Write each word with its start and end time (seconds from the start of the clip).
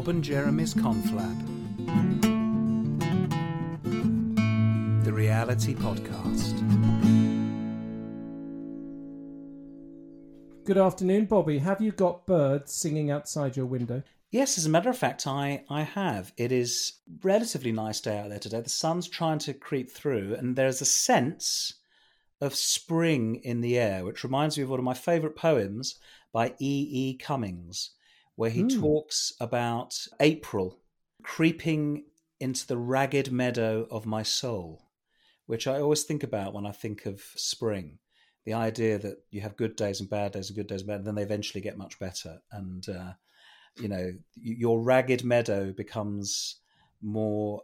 Bob 0.00 0.08
and 0.08 0.24
Jeremy's 0.24 0.72
Conflab. 0.72 1.44
The 5.04 5.12
Reality 5.12 5.74
Podcast. 5.74 6.56
Good 10.64 10.78
afternoon, 10.78 11.26
Bobby. 11.26 11.58
Have 11.58 11.82
you 11.82 11.92
got 11.92 12.24
birds 12.24 12.72
singing 12.72 13.10
outside 13.10 13.58
your 13.58 13.66
window? 13.66 14.02
Yes, 14.30 14.56
as 14.56 14.64
a 14.64 14.70
matter 14.70 14.88
of 14.88 14.96
fact, 14.96 15.26
I, 15.26 15.64
I 15.68 15.82
have. 15.82 16.32
It 16.38 16.50
is 16.50 16.94
relatively 17.22 17.70
nice 17.70 18.00
day 18.00 18.20
out 18.20 18.30
there 18.30 18.38
today. 18.38 18.62
The 18.62 18.70
sun's 18.70 19.06
trying 19.06 19.40
to 19.40 19.52
creep 19.52 19.90
through, 19.90 20.34
and 20.34 20.56
there's 20.56 20.80
a 20.80 20.86
sense 20.86 21.74
of 22.40 22.54
spring 22.54 23.34
in 23.44 23.60
the 23.60 23.78
air, 23.78 24.06
which 24.06 24.24
reminds 24.24 24.56
me 24.56 24.62
of 24.64 24.70
one 24.70 24.80
of 24.80 24.84
my 24.84 24.94
favourite 24.94 25.36
poems 25.36 25.96
by 26.32 26.54
E. 26.58 26.88
E. 26.90 27.18
Cummings, 27.18 27.90
where 28.36 28.50
he 28.50 28.62
Mm. 28.62 28.80
talks 28.80 29.32
about 29.40 29.94
April 30.20 30.80
creeping 31.22 32.04
into 32.38 32.66
the 32.66 32.78
ragged 32.78 33.30
meadow 33.30 33.86
of 33.90 34.06
my 34.06 34.22
soul, 34.22 34.90
which 35.46 35.66
I 35.66 35.80
always 35.80 36.04
think 36.04 36.22
about 36.22 36.54
when 36.54 36.66
I 36.66 36.72
think 36.72 37.06
of 37.06 37.20
spring. 37.36 37.98
The 38.44 38.54
idea 38.54 38.98
that 38.98 39.18
you 39.30 39.42
have 39.42 39.56
good 39.56 39.76
days 39.76 40.00
and 40.00 40.08
bad 40.08 40.32
days 40.32 40.48
and 40.48 40.56
good 40.56 40.66
days 40.66 40.80
and 40.80 40.88
bad, 40.88 40.98
and 41.00 41.06
then 41.06 41.14
they 41.16 41.22
eventually 41.22 41.60
get 41.60 41.76
much 41.76 41.98
better. 41.98 42.40
And, 42.50 42.88
uh, 42.88 43.12
you 43.76 43.88
know, 43.88 44.12
your 44.40 44.80
ragged 44.80 45.24
meadow 45.24 45.72
becomes 45.72 46.60
more 47.02 47.62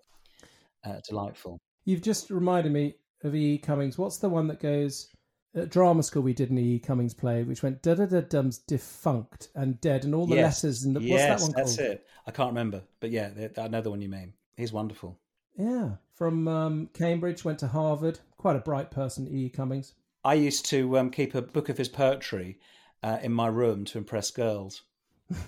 uh, 0.85 1.01
delightful. 1.09 1.59
You've 1.87 2.03
just 2.03 2.31
reminded 2.31 2.73
me 2.73 2.97
of 3.25 3.35
E. 3.35 3.59
Cummings. 3.59 3.97
What's 3.97 4.19
the 4.19 4.29
one 4.29 4.47
that 4.49 4.61
goes 4.61 5.09
at 5.57 5.71
drama 5.71 6.03
school? 6.03 6.23
We 6.23 6.33
did 6.35 6.51
an 6.51 6.59
E. 6.59 6.79
Cummings 6.79 7.15
play, 7.15 7.43
which 7.43 7.63
went 7.63 7.83
da 7.83 7.95
da 7.95 8.07
da 8.07 8.21
dums 8.21 8.59
defunct 8.59 9.49
and 9.55 9.81
dead, 9.81 10.05
and 10.05 10.15
all 10.15 10.27
the 10.27 10.37
Yes. 10.37 10.63
letters 10.65 10.85
and 10.85 10.97
the, 10.97 11.01
what's 11.01 11.27
that 11.27 11.41
one 11.41 11.53
that's 11.53 11.77
called? 11.77 11.91
it. 11.93 12.07
I 12.27 12.31
can't 12.31 12.51
remember, 12.51 12.83
but 13.01 13.11
yeah, 13.11 13.31
I 13.59 13.69
know 13.69 13.81
the 13.81 13.91
one 13.91 14.03
you 14.03 14.09
mean. 14.09 14.33
He's 14.57 14.73
wonderful. 14.73 15.19
Yeah, 15.57 15.93
from 16.15 16.47
um, 16.49 16.91
Cambridge, 16.93 17.45
went 17.45 17.59
to 17.61 17.69
Harvard. 17.69 18.19
Quite 18.37 18.57
a 18.57 18.61
bright 18.61 18.91
person, 18.91 19.27
E. 19.29 19.49
Cummings. 19.49 19.95
I 20.25 20.35
used 20.35 20.67
to 20.67 20.99
um, 20.99 21.11
keep 21.11 21.35
a 21.35 21.43
book 21.43 21.69
of 21.69 21.79
his 21.79 21.89
poetry 21.89 22.59
uh, 23.03 23.19
in 23.23 23.33
my 23.33 23.47
room 23.47 23.85
to 23.87 23.99
impress 23.99 24.31
girls. 24.31 24.83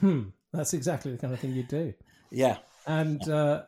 Hmm, 0.00 0.28
That's 0.52 0.72
exactly 0.72 1.12
the 1.12 1.18
kind 1.18 1.32
of 1.34 1.40
thing 1.40 1.54
you 1.54 1.62
do. 1.64 1.94
Yeah, 2.30 2.58
And 2.86 3.28
uh, 3.28 3.62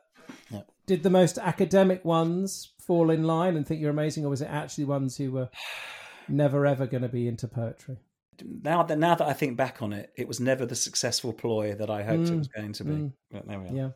Yeah. 0.50 0.62
did 0.86 1.02
the 1.02 1.10
most 1.10 1.36
academic 1.38 2.04
ones 2.04 2.70
fall 2.80 3.10
in 3.10 3.24
line 3.24 3.56
and 3.56 3.66
think 3.66 3.80
you're 3.80 3.90
amazing, 3.90 4.24
or 4.24 4.30
was 4.30 4.40
it 4.42 4.48
actually 4.50 4.84
ones 4.84 5.16
who 5.16 5.32
were 5.32 5.48
never 6.30 6.66
ever 6.66 6.86
going 6.86 7.02
to 7.02 7.08
be 7.08 7.26
into 7.28 7.48
poetry? 7.48 7.96
now 8.62 8.82
that 8.82 8.98
now 8.98 9.14
that 9.14 9.26
I 9.28 9.34
think 9.34 9.56
back 9.58 9.82
on 9.82 9.92
it, 9.92 10.10
it 10.16 10.26
was 10.26 10.40
never 10.40 10.64
the 10.64 10.74
successful 10.74 11.32
ploy 11.32 11.74
that 11.74 11.90
I 11.90 12.02
hoped 12.02 12.28
it 12.28 12.32
Mm, 12.32 12.38
was 12.38 12.48
going 12.48 12.72
to 12.72 12.84
be. 12.84 12.90
mm. 12.92 13.12
But 13.30 13.46
there 13.46 13.60
we 13.60 13.68
are. 13.68 13.72
Yeah. 13.74 13.88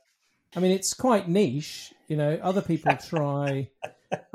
I 0.55 0.61
mean, 0.61 0.71
it's 0.73 0.93
quite 0.95 1.29
niche. 1.29 1.93
You 2.09 2.17
know, 2.17 2.39
other 2.43 2.61
people 2.62 2.95
try. 2.97 3.71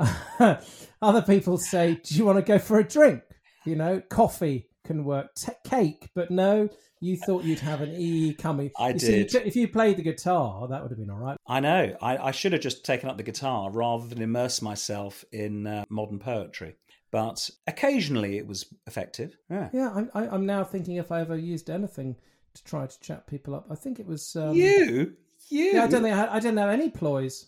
other 1.02 1.22
people 1.22 1.58
say, 1.58 2.00
"Do 2.02 2.14
you 2.14 2.24
want 2.24 2.38
to 2.38 2.42
go 2.44 2.58
for 2.58 2.78
a 2.78 2.84
drink?" 2.84 3.22
You 3.64 3.76
know, 3.76 4.00
coffee 4.08 4.68
can 4.84 5.04
work, 5.04 5.34
T- 5.36 5.52
cake, 5.64 6.08
but 6.14 6.30
no. 6.30 6.68
You 7.02 7.16
thought 7.16 7.44
you'd 7.44 7.60
have 7.60 7.80
an 7.80 7.94
E 7.96 8.34
coming. 8.34 8.70
I 8.78 8.90
You 8.90 8.98
see, 8.98 9.24
did. 9.24 9.34
if 9.46 9.56
you 9.56 9.68
played 9.68 9.96
the 9.96 10.02
guitar, 10.02 10.68
that 10.68 10.82
would 10.82 10.90
have 10.90 10.98
been 10.98 11.08
all 11.08 11.16
right. 11.18 11.38
I 11.46 11.60
know. 11.60 11.96
I, 12.02 12.18
I 12.18 12.30
should 12.30 12.52
have 12.52 12.60
just 12.60 12.84
taken 12.84 13.08
up 13.08 13.16
the 13.16 13.22
guitar 13.22 13.70
rather 13.70 14.06
than 14.06 14.20
immerse 14.20 14.60
myself 14.60 15.24
in 15.32 15.66
uh, 15.66 15.84
modern 15.88 16.18
poetry. 16.18 16.74
But 17.10 17.50
occasionally 17.66 18.38
it 18.38 18.46
was 18.46 18.66
effective. 18.86 19.36
Yeah. 19.50 19.68
Yeah, 19.72 19.90
I'm, 19.94 20.10
I, 20.14 20.28
I'm 20.28 20.46
now 20.46 20.62
thinking 20.64 20.96
if 20.96 21.10
I 21.10 21.20
ever 21.20 21.36
used 21.36 21.68
anything 21.68 22.16
to 22.54 22.64
try 22.64 22.86
to 22.86 23.00
chat 23.00 23.26
people 23.26 23.54
up. 23.54 23.66
I 23.70 23.74
think 23.74 23.98
it 23.98 24.06
was. 24.06 24.36
Um, 24.36 24.54
you, 24.54 25.14
you, 25.48 25.72
Yeah, 25.72 25.84
I 25.84 25.86
don't 25.88 26.02
think 26.02 26.14
I, 26.14 26.18
had, 26.18 26.28
I 26.28 26.40
didn't 26.40 26.58
have 26.58 26.70
any 26.70 26.88
ploys. 26.90 27.46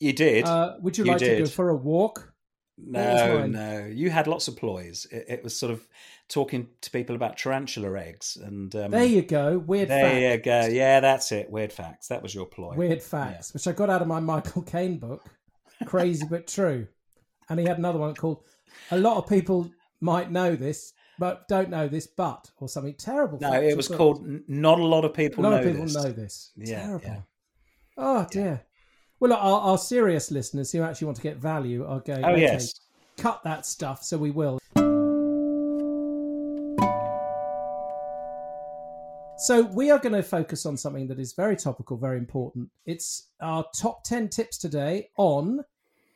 you 0.00 0.12
did. 0.12 0.46
Uh, 0.46 0.76
would 0.80 0.96
you, 0.96 1.04
You 1.04 1.12
like 1.12 1.20
to 1.20 1.38
go 1.38 1.46
for 1.46 1.68
a 1.70 1.76
walk? 1.76 2.32
No, 2.76 3.46
no. 3.46 3.84
You 3.86 4.10
had 4.10 4.26
lots 4.26 4.48
of 4.48 4.56
ploys. 4.56 5.06
It, 5.10 5.26
it 5.28 5.44
was 5.44 5.56
sort 5.56 5.72
of 5.72 5.86
talking 6.28 6.68
to 6.80 6.90
people 6.90 7.14
about 7.14 7.36
tarantula 7.36 7.96
eggs 7.98 8.36
and 8.36 8.74
um, 8.74 8.90
There 8.90 9.04
you 9.04 9.22
go. 9.22 9.58
Weird 9.58 9.88
there 9.88 10.10
facts. 10.10 10.46
you 10.46 10.52
go. 10.52 10.74
Yeah, 10.74 11.00
that's 11.00 11.30
it. 11.30 11.50
Weird 11.50 11.72
facts. 11.72 12.08
That 12.08 12.22
was 12.22 12.34
your 12.34 12.46
ploy. 12.46 12.74
Weird 12.74 13.02
facts, 13.02 13.54
which 13.54 13.68
I 13.68 13.72
got 13.72 13.90
out 13.90 14.02
of 14.02 14.08
my 14.08 14.18
Michael 14.32 14.62
Caine 14.62 14.98
book, 14.98 15.28
Crazy 15.86 16.26
but 16.28 16.46
True. 16.48 16.88
And 17.48 17.60
he 17.60 17.66
had 17.66 17.78
another 17.78 17.98
one 17.98 18.14
called 18.14 18.42
"A 18.90 18.98
lot 18.98 19.16
of 19.16 19.28
people 19.28 19.70
might 20.00 20.30
know 20.30 20.56
this, 20.56 20.92
but 21.18 21.46
don't 21.48 21.70
know 21.70 21.88
this, 21.88 22.06
but" 22.06 22.50
or 22.58 22.68
something 22.68 22.94
terrible. 22.94 23.38
No, 23.40 23.52
it 23.52 23.76
was 23.76 23.88
called 23.88 24.26
"Not 24.48 24.78
a 24.78 24.84
lot 24.84 25.04
of 25.04 25.14
people. 25.14 25.42
A 25.42 25.48
lot 25.48 25.50
know 25.50 25.58
of 25.58 25.64
people 25.64 25.84
this." 25.84 25.94
know 25.94 26.12
this. 26.12 26.52
Yeah, 26.56 26.82
Terrible. 26.82 27.04
Oh, 27.06 27.10
yeah. 27.10 27.20
Oh 27.96 28.26
dear. 28.30 28.62
Well, 29.20 29.30
look, 29.30 29.38
our, 29.42 29.60
our 29.60 29.78
serious 29.78 30.30
listeners 30.30 30.72
who 30.72 30.82
actually 30.82 31.06
want 31.06 31.16
to 31.16 31.22
get 31.22 31.36
value 31.36 31.86
are 31.86 32.00
going. 32.00 32.24
Oh 32.24 32.30
okay, 32.32 32.40
yes, 32.40 32.74
cut 33.16 33.42
that 33.44 33.64
stuff. 33.64 34.02
So 34.02 34.18
we 34.18 34.30
will. 34.30 34.58
So 39.46 39.60
we 39.60 39.90
are 39.90 39.98
going 39.98 40.14
to 40.14 40.22
focus 40.22 40.64
on 40.64 40.76
something 40.78 41.06
that 41.08 41.18
is 41.18 41.34
very 41.34 41.54
topical, 41.54 41.98
very 41.98 42.16
important. 42.16 42.70
It's 42.86 43.28
our 43.42 43.66
top 43.78 44.02
10 44.04 44.30
tips 44.30 44.56
today 44.56 45.10
on 45.18 45.62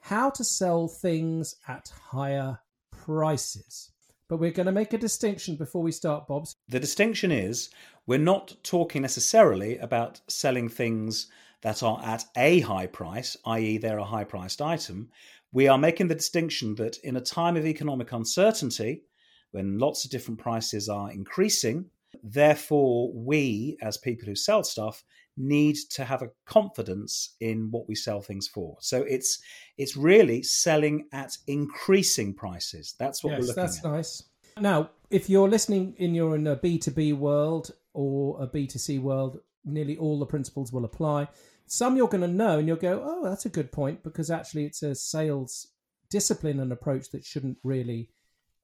how 0.01 0.31
to 0.31 0.45
sell 0.45 0.89
things 0.89 1.55
at 1.67 1.93
higher 2.11 2.59
prices. 2.91 3.91
But 4.29 4.39
we're 4.39 4.51
going 4.51 4.67
to 4.67 4.73
make 4.73 4.93
a 4.93 4.99
distinction 4.99 5.57
before 5.57 5.83
we 5.83 5.93
start, 5.93 6.27
Bob's. 6.27 6.55
the 6.69 6.81
distinction 6.81 7.33
is 7.33 7.71
we're 8.07 8.19
not 8.19 8.55
talking 8.63 9.03
necessarily 9.03 9.79
about 9.79 10.21
selling 10.29 10.69
things 10.69 11.29
that 11.63 11.83
are 11.83 12.01
at 12.05 12.25
a 12.37 12.61
high 12.61 12.87
price, 12.87 13.37
i.e., 13.47 13.79
they're 13.79 13.99
a 13.99 14.05
high-priced 14.05 14.63
item. 14.63 15.09
We 15.53 15.67
are 15.67 15.79
making 15.79 16.09
the 16.09 16.15
distinction 16.15 16.75
that 16.77 16.99
in 16.99 17.17
a 17.17 17.21
time 17.21 17.57
of 17.57 17.67
economic 17.67 18.13
uncertainty, 18.13 19.03
when 19.51 19.79
lots 19.79 20.05
of 20.05 20.11
different 20.11 20.39
prices 20.39 20.89
are 20.89 21.11
increasing, 21.11 21.87
therefore 22.23 23.13
we, 23.15 23.77
as 23.83 23.97
people 23.97 24.27
who 24.27 24.37
sell 24.37 24.63
stuff, 24.63 25.03
need 25.39 25.77
to 25.91 26.05
have 26.05 26.23
a 26.23 26.31
confidence 26.45 27.37
in 27.41 27.71
what 27.71 27.89
we 27.89 27.95
sell 27.95 28.21
things 28.21 28.49
for. 28.49 28.77
So 28.81 29.03
it's 29.03 29.39
it's 29.77 29.97
really 29.97 30.43
selling 30.43 31.07
at 31.13 31.37
increasing 31.47 32.35
prices. 32.35 32.95
That's 32.99 33.23
what 33.23 33.35
we're 33.35 33.47
looking 33.47 33.55
that's 33.55 33.79
at. 33.79 33.91
nice. 33.91 34.23
Now, 34.61 34.91
if 35.11 35.31
you're 35.31 35.49
listening 35.49 35.95
in 35.99 36.15
you're 36.15 36.35
in 36.35 36.47
a 36.47 36.57
B2B 36.57 37.17
world 37.17 37.71
or 37.95 38.43
a 38.43 38.47
B2C 38.47 39.01
world, 39.01 39.39
nearly 39.65 39.97
all 39.97 40.19
the 40.19 40.27
principles 40.27 40.73
will 40.73 40.85
apply. 40.85 41.29
Some 41.67 41.97
you're 41.97 42.09
going 42.09 42.23
to 42.23 42.29
know 42.29 42.59
and 42.59 42.67
you'll 42.67 42.77
go, 42.77 43.03
oh, 43.05 43.29
that's 43.29 43.47
a 43.47 43.51
good 43.51 43.71
point 43.71 44.03
because 44.03 44.31
actually 44.31 44.65
it's 44.65 44.83
a 44.83 44.95
sales 44.95 45.69
discipline 46.11 46.61
and 46.61 46.73
approach 46.73 47.11
that 47.11 47.25
shouldn't 47.25 47.59
really 47.63 48.11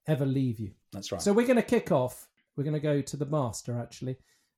ever 0.06 0.24
leave 0.24 0.58
you. 0.58 0.72
That's 0.92 1.12
right. 1.12 1.20
So 1.20 1.32
we're 1.32 1.46
going 1.46 1.56
to 1.56 1.62
kick 1.62 1.92
off. 1.92 2.26
We're 2.56 2.64
going 2.64 2.74
to 2.74 2.80
go 2.80 3.00
to 3.00 3.16
the 3.16 3.26
master 3.26 3.78
actually. 3.78 4.16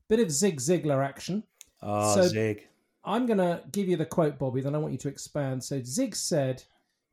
Bit 0.09 0.21
of 0.21 0.31
Zig 0.31 0.61
Ziglar 0.61 1.05
action. 1.05 1.43
Ah, 1.83 2.15
so- 2.15 2.29
Zig. 2.29 2.69
I'm 3.05 3.25
going 3.27 3.39
to 3.39 3.63
give 3.71 3.87
you 3.87 3.97
the 3.97 4.05
quote, 4.05 4.37
Bobby, 4.37 4.61
then 4.61 4.75
I 4.75 4.79
want 4.79 4.93
you 4.93 4.99
to 4.99 5.09
expand. 5.09 5.63
So 5.63 5.81
Zig 5.85 6.17
said, 6.17 6.65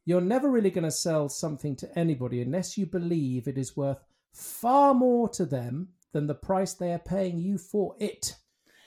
You're 0.06 0.22
never 0.22 0.50
really 0.50 0.72
going 0.72 0.86
to 0.86 0.92
sell 0.92 1.30
something 1.30 1.76
to 1.76 2.00
anybody 2.00 2.42
unless 2.42 2.80
you 2.80 2.88
believe 2.88 3.48
it 3.48 3.60
is 3.60 3.78
worth 3.78 4.00
far 4.34 4.96
more 4.96 5.30
to 5.30 5.46
them 5.46 5.90
than 6.12 6.26
the 6.26 6.34
price 6.34 6.74
they 6.74 6.92
are 6.94 7.00
paying 7.00 7.40
you 7.40 7.60
for 7.60 7.96
it. 8.00 8.36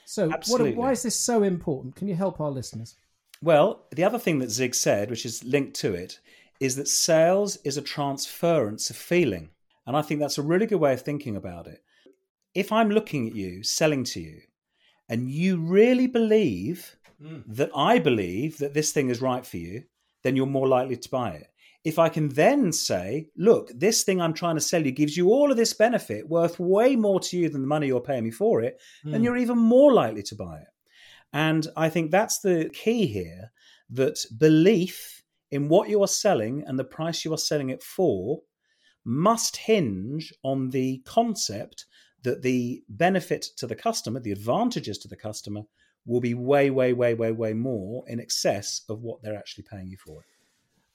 So, 0.05 0.29
what, 0.47 0.75
why 0.75 0.91
is 0.91 1.03
this 1.03 1.15
so 1.15 1.43
important? 1.43 1.95
Can 1.95 2.07
you 2.07 2.15
help 2.15 2.39
our 2.39 2.51
listeners? 2.51 2.95
Well, 3.41 3.85
the 3.91 4.03
other 4.03 4.19
thing 4.19 4.39
that 4.39 4.51
Zig 4.51 4.73
said, 4.73 5.09
which 5.09 5.25
is 5.25 5.43
linked 5.43 5.75
to 5.81 5.93
it, 5.93 6.19
is 6.59 6.75
that 6.75 6.87
sales 6.87 7.57
is 7.63 7.77
a 7.77 7.81
transference 7.81 8.89
of 8.89 8.95
feeling. 8.95 9.49
And 9.85 9.95
I 9.95 10.01
think 10.01 10.19
that's 10.19 10.37
a 10.37 10.41
really 10.43 10.65
good 10.65 10.79
way 10.79 10.93
of 10.93 11.01
thinking 11.01 11.35
about 11.35 11.67
it. 11.67 11.83
If 12.53 12.71
I'm 12.71 12.89
looking 12.89 13.27
at 13.27 13.35
you, 13.35 13.63
selling 13.63 14.03
to 14.05 14.19
you, 14.19 14.41
and 15.09 15.29
you 15.29 15.57
really 15.57 16.07
believe 16.07 16.95
that 17.47 17.71
I 17.75 17.97
believe 17.99 18.57
that 18.59 18.73
this 18.73 18.91
thing 18.91 19.09
is 19.09 19.21
right 19.21 19.45
for 19.45 19.57
you, 19.57 19.83
then 20.23 20.35
you're 20.35 20.45
more 20.45 20.67
likely 20.67 20.97
to 20.97 21.09
buy 21.09 21.31
it. 21.31 21.47
If 21.83 21.97
I 21.99 22.09
can 22.09 22.29
then 22.29 22.71
say, 22.71 23.29
look, 23.37 23.71
this 23.73 24.03
thing 24.03 24.21
I'm 24.21 24.33
trying 24.33 24.55
to 24.55 24.61
sell 24.61 24.85
you 24.85 24.91
gives 24.91 25.15
you 25.17 25.29
all 25.29 25.49
of 25.49 25.57
this 25.57 25.73
benefit 25.73 26.27
worth 26.27 26.59
way 26.59 26.95
more 26.95 27.19
to 27.21 27.37
you 27.37 27.49
than 27.49 27.61
the 27.61 27.67
money 27.67 27.87
you're 27.87 28.01
paying 28.01 28.25
me 28.25 28.31
for 28.31 28.61
it, 28.61 28.79
then 29.03 29.21
Mm. 29.21 29.23
you're 29.23 29.37
even 29.37 29.57
more 29.57 29.93
likely 29.93 30.21
to 30.23 30.35
buy 30.35 30.59
it. 30.59 30.67
And 31.33 31.67
I 31.75 31.89
think 31.89 32.11
that's 32.11 32.39
the 32.39 32.69
key 32.73 33.07
here 33.07 33.51
that 33.89 34.23
belief 34.37 35.23
in 35.49 35.69
what 35.69 35.89
you 35.89 36.03
are 36.03 36.07
selling 36.07 36.63
and 36.67 36.77
the 36.77 36.83
price 36.83 37.23
you 37.25 37.33
are 37.33 37.37
selling 37.37 37.69
it 37.69 37.81
for 37.81 38.41
must 39.05 39.55
hinge 39.57 40.33
on 40.43 40.69
the 40.69 40.99
concept 41.05 41.85
that 42.27 42.41
the 42.41 42.83
benefit 42.89 43.41
to 43.55 43.65
the 43.65 43.75
customer, 43.75 44.19
the 44.19 44.33
advantages 44.33 44.97
to 44.99 45.07
the 45.07 45.15
customer, 45.15 45.61
will 46.05 46.19
be 46.19 46.33
way, 46.33 46.69
way, 46.69 46.91
way, 46.91 47.13
way, 47.13 47.31
way 47.31 47.53
more 47.53 48.03
in 48.07 48.19
excess 48.19 48.81
of 48.89 49.01
what 49.01 49.21
they're 49.21 49.37
actually 49.37 49.63
paying 49.69 49.87
you 49.87 49.97
for 49.97 50.19
it. 50.19 50.25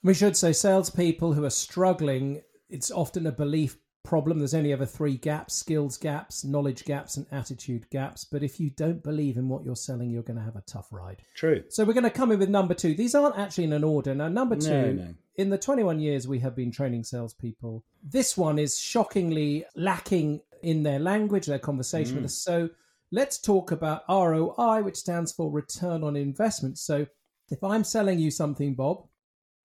We 0.03 0.13
should 0.13 0.37
say 0.37 0.53
salespeople 0.53 1.33
who 1.33 1.43
are 1.43 1.49
struggling, 1.49 2.41
it's 2.69 2.91
often 2.91 3.25
a 3.25 3.31
belief 3.31 3.77
problem. 4.03 4.37
There's 4.37 4.53
only 4.53 4.73
ever 4.73 4.85
three 4.85 5.17
gaps 5.17 5.55
skills 5.55 5.97
gaps, 5.97 6.43
knowledge 6.43 6.83
gaps, 6.85 7.17
and 7.17 7.25
attitude 7.31 7.89
gaps. 7.89 8.25
But 8.25 8.43
if 8.43 8.59
you 8.59 8.69
don't 8.69 9.01
believe 9.01 9.37
in 9.37 9.47
what 9.49 9.63
you're 9.63 9.75
selling, 9.75 10.11
you're 10.11 10.23
going 10.23 10.37
to 10.37 10.43
have 10.43 10.55
a 10.57 10.61
tough 10.67 10.87
ride. 10.91 11.23
True. 11.35 11.63
So 11.69 11.83
we're 11.83 11.93
going 11.93 12.03
to 12.03 12.09
come 12.09 12.31
in 12.31 12.39
with 12.39 12.49
number 12.49 12.73
two. 12.75 12.93
These 12.93 13.15
aren't 13.15 13.37
actually 13.39 13.63
in 13.65 13.73
an 13.73 13.83
order. 13.83 14.13
Now, 14.13 14.27
number 14.27 14.55
two, 14.57 14.69
No, 14.69 14.91
no. 14.91 15.07
in 15.37 15.49
the 15.49 15.57
21 15.57 15.99
years 15.99 16.27
we 16.27 16.39
have 16.39 16.55
been 16.55 16.71
training 16.71 17.05
salespeople, 17.05 17.83
this 18.03 18.35
one 18.37 18.59
is 18.59 18.77
shockingly 18.77 19.63
lacking 19.75 20.41
in 20.63 20.83
their 20.83 20.99
language, 20.99 21.45
their 21.45 21.59
conversation 21.59 22.15
with 22.15 22.23
mm. 22.23 22.27
us. 22.27 22.37
So 22.37 22.69
let's 23.11 23.39
talk 23.39 23.71
about 23.71 24.03
ROI, 24.09 24.83
which 24.83 24.97
stands 24.97 25.31
for 25.31 25.51
return 25.51 26.03
on 26.03 26.15
investment. 26.15 26.77
So 26.77 27.05
if 27.49 27.63
I'm 27.63 27.83
selling 27.83 28.19
you 28.19 28.31
something, 28.31 28.73
Bob, 28.75 29.07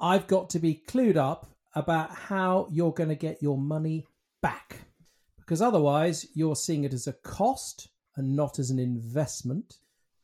I've 0.01 0.27
got 0.27 0.51
to 0.51 0.59
be 0.59 0.83
clued 0.87 1.17
up 1.17 1.47
about 1.75 2.11
how 2.11 2.69
you're 2.71 2.93
going 2.93 3.09
to 3.09 3.15
get 3.15 3.43
your 3.43 3.59
money 3.59 4.07
back. 4.43 4.77
Because 5.39 5.63
otherwise, 5.63 6.27
you're 6.35 6.57
seeing 6.57 6.85
it 6.85 6.93
as 6.93 7.07
a 7.07 7.13
cost 7.13 7.89
and 8.17 8.37
not 8.37 8.59
as 8.59 8.71
an 8.71 8.79
investment. 8.79 9.77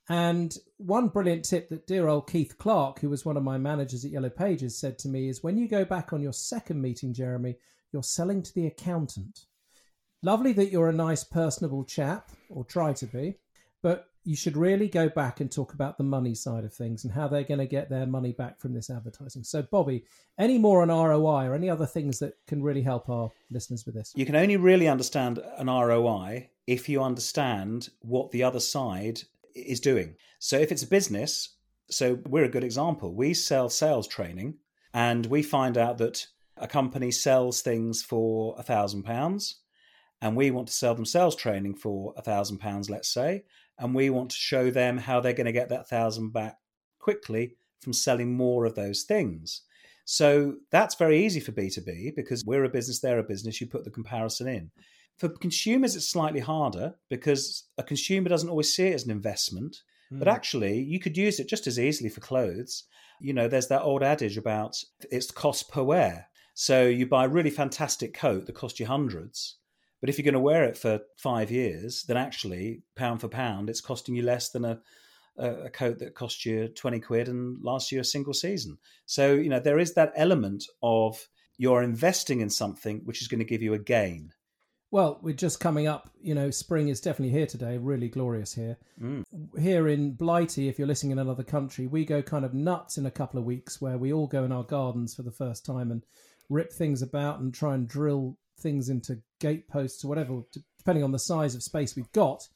And 0.09 0.55
one 0.77 1.09
brilliant 1.09 1.45
tip 1.45 1.71
that 1.71 1.87
dear 1.87 2.09
old 2.09 2.29
Keith 2.29 2.59
Clark, 2.59 3.01
who 3.01 3.09
was 3.09 3.25
one 3.25 3.39
of 3.39 3.43
my 3.43 3.57
managers 3.57 4.05
at 4.05 4.11
Yellow 4.11 4.29
Pages, 4.29 4.79
said 4.79 4.99
to 4.99 5.09
me 5.09 5.29
is 5.29 5.43
when 5.43 5.57
you 5.57 5.67
go 5.67 5.85
back 5.85 6.13
on 6.13 6.21
your 6.21 6.33
second 6.33 6.83
meeting, 6.83 7.15
Jeremy, 7.15 7.57
you're 7.93 8.03
selling 8.03 8.43
to 8.43 8.55
the 8.55 8.67
accountant. 8.67 9.47
Lovely 10.25 10.55
that 10.55 10.73
you're 10.73 10.89
a 10.89 10.93
nice, 10.95 11.23
personable 11.23 11.85
chap, 11.85 12.31
or 12.49 12.65
try 12.65 12.95
to 12.95 13.05
be, 13.05 13.35
but 13.83 14.07
you 14.25 14.35
should 14.35 14.57
really 14.57 14.89
go 14.89 15.07
back 15.07 15.41
and 15.41 15.53
talk 15.53 15.75
about 15.75 15.99
the 15.99 16.05
money 16.05 16.35
side 16.35 16.65
of 16.65 16.73
things 16.73 17.05
and 17.05 17.13
how 17.13 17.29
they're 17.29 17.45
going 17.45 17.59
to 17.61 17.67
get 17.67 17.91
their 17.91 18.07
money 18.07 18.33
back 18.33 18.59
from 18.59 18.73
this 18.73 18.89
advertising. 18.89 19.45
So, 19.45 19.61
Bobby, 19.71 20.07
any 20.39 20.57
more 20.57 20.81
on 20.81 20.89
ROI 20.89 21.45
or 21.45 21.55
any 21.55 21.69
other 21.69 21.85
things 21.85 22.21
that 22.21 22.39
can 22.47 22.63
really 22.63 22.81
help 22.81 23.11
our 23.11 23.31
listeners 23.51 23.85
with 23.85 23.97
this? 23.97 24.15
You 24.17 24.25
can 24.25 24.35
only 24.35 24.57
really 24.57 24.89
understand 24.89 25.41
an 25.59 25.67
ROI 25.67 26.49
if 26.67 26.89
you 26.89 27.03
understand 27.03 27.91
what 28.01 28.31
the 28.31 28.45
other 28.45 28.61
side 28.61 29.21
is 29.55 29.79
doing. 29.79 30.17
So 30.39 30.59
if 30.59 30.73
it's 30.73 30.85
a 30.85 30.89
business, 30.89 31.51
so 31.91 32.19
we're 32.27 32.45
a 32.45 32.49
good 32.49 32.65
example. 32.65 33.15
We 33.15 33.35
sell 33.35 33.69
sales 33.69 34.09
training 34.09 34.55
and 34.95 35.27
we 35.27 35.43
find 35.43 35.77
out 35.77 35.99
that 35.99 36.27
a 36.57 36.67
company 36.67 37.11
sells 37.11 37.61
things 37.61 38.01
for 38.03 38.55
a 38.57 38.63
thousand 38.63 39.03
pounds 39.03 39.61
and 40.25 40.35
we 40.35 40.51
want 40.51 40.67
to 40.67 40.73
sell 40.73 40.95
them 40.95 41.05
sales 41.05 41.37
training 41.37 41.75
for 41.75 42.15
a 42.17 42.23
thousand 42.23 42.57
pounds, 42.57 42.89
let's 42.89 43.13
say, 43.13 43.45
and 43.79 43.95
we 43.95 44.09
want 44.09 44.31
to 44.31 44.37
show 44.37 44.71
them 44.71 44.97
how 44.97 45.21
they're 45.21 45.35
going 45.35 45.45
to 45.45 45.53
get 45.53 45.69
that 45.69 45.87
thousand 45.87 46.33
back 46.33 46.57
quickly 46.99 47.57
from 47.83 47.93
selling 47.93 48.35
more 48.35 48.65
of 48.65 48.75
those 48.75 49.03
things. 49.03 49.61
So 50.07 50.55
that's 50.71 50.95
very 50.95 51.23
easy 51.23 51.41
for 51.41 51.53
B2B 51.53 52.17
because 52.17 52.43
we're 52.47 52.65
a 52.65 52.71
business, 52.71 53.01
they're 53.01 53.19
a 53.19 53.23
business, 53.23 53.61
you 53.61 53.67
put 53.67 53.85
the 53.85 53.91
comparison 53.91 54.49
in. 54.49 54.71
For 55.19 55.29
consumers, 55.29 55.95
it's 55.95 56.09
slightly 56.09 56.41
harder 56.41 56.95
because 57.11 57.65
a 57.77 57.83
consumer 57.83 58.31
doesn't 58.31 58.49
always 58.49 58.75
see 58.75 58.87
it 58.87 58.95
as 58.95 59.05
an 59.05 59.11
investment. 59.11 59.83
But 60.11 60.27
hmm. 60.27 60.35
actually, 60.35 60.81
you 60.81 61.01
could 61.01 61.19
use 61.19 61.39
it 61.39 61.51
just 61.51 61.67
as 61.67 61.79
easily 61.79 62.09
for 62.09 62.21
clothes. 62.21 62.85
You 63.21 63.35
know, 63.35 63.47
there's 63.47 63.69
that 63.69 63.83
old 63.83 64.03
adage 64.03 64.39
about 64.39 64.83
it's 65.11 65.31
cost 65.31 65.71
per 65.71 65.83
wear. 65.83 66.29
So 66.55 66.87
you 66.87 67.07
buy 67.07 67.27
a 67.27 67.29
really 67.29 67.51
fantastic 67.51 68.15
coat 68.15 68.47
that 68.47 68.55
costs 68.55 68.81
you 68.81 68.87
hundreds. 68.87 69.59
But 70.05 70.11
if 70.11 70.19
you're 70.19 70.25
going 70.25 70.35
to 70.35 70.41
wear 70.41 70.65
it 70.65 70.77
for 70.77 71.01
five 71.17 71.51
years, 71.51 72.03
then 72.03 72.19
actually, 72.19 72.83
pound 72.95 73.23
for 73.23 73.29
pound, 73.29 73.71
it's 73.71 73.81
costing 73.81 74.15
you 74.15 74.23
less 74.23 74.51
than 74.51 74.67
a, 74.67 74.79
a, 75.39 75.51
a 75.63 75.71
coat 75.71 75.99
that 76.01 76.15
cost 76.15 76.45
you 76.45 76.69
20 76.69 77.01
quid 77.01 77.27
and 77.27 77.65
lasts 77.65 77.91
you 77.91 78.01
a 78.01 78.05
single 78.05 78.35
season. 78.35 78.77
So, 79.07 79.33
you 79.33 79.49
know, 79.49 79.61
there 79.61 79.79
is 79.79 79.95
that 79.95 80.13
element 80.15 80.67
of 80.83 81.27
you're 81.57 81.83
investing 81.83 82.41
in 82.41 82.51
something 82.51 83.01
which 83.07 83.23
is 83.23 83.29
going 83.29 83.39
to 83.39 83.47
give 83.47 83.63
you 83.63 83.73
a 83.73 83.79
gain. 83.79 84.35
Well, 84.91 85.21
we're 85.23 85.33
just 85.33 85.59
coming 85.59 85.87
up. 85.87 86.11
You 86.21 86.35
know, 86.35 86.51
spring 86.51 86.89
is 86.89 87.01
definitely 87.01 87.35
here 87.39 87.47
today. 87.47 87.79
Really 87.79 88.11
glorious 88.11 88.53
here. 88.53 88.77
Mm. 89.01 89.25
Here 89.59 89.89
in 89.89 90.13
Blighty, 90.13 90.69
if 90.69 90.79
you're 90.79 90.87
listening 90.87 91.13
in 91.13 91.19
another 91.19 91.45
country, 91.45 91.87
we 91.87 92.05
go 92.05 92.21
kind 92.21 92.45
of 92.45 92.53
nuts 92.53 92.99
in 92.99 93.07
a 93.07 93.11
couple 93.11 93.41
of 93.41 93.47
weeks 93.47 93.81
where 93.81 93.97
we 93.97 94.13
all 94.13 94.27
go 94.27 94.45
in 94.45 94.53
our 94.53 94.65
gardens 94.65 95.15
for 95.15 95.23
the 95.23 95.33
first 95.33 95.65
time 95.65 95.91
and 95.91 96.05
rip 96.51 96.71
things 96.71 97.01
about 97.01 97.41
and 97.41 97.55
try 97.55 97.75
and 97.75 97.89
drill 97.89 98.37
things 98.59 98.89
into 98.89 99.21
gateposts 99.41 100.05
or 100.05 100.09
whatever, 100.09 100.41
depending 100.79 101.05
on 101.05 101.13
the 101.13 101.19
size 101.19 101.55
of 101.55 101.63
space 101.63 101.97
we've 101.97 102.13
got. 102.13 102.49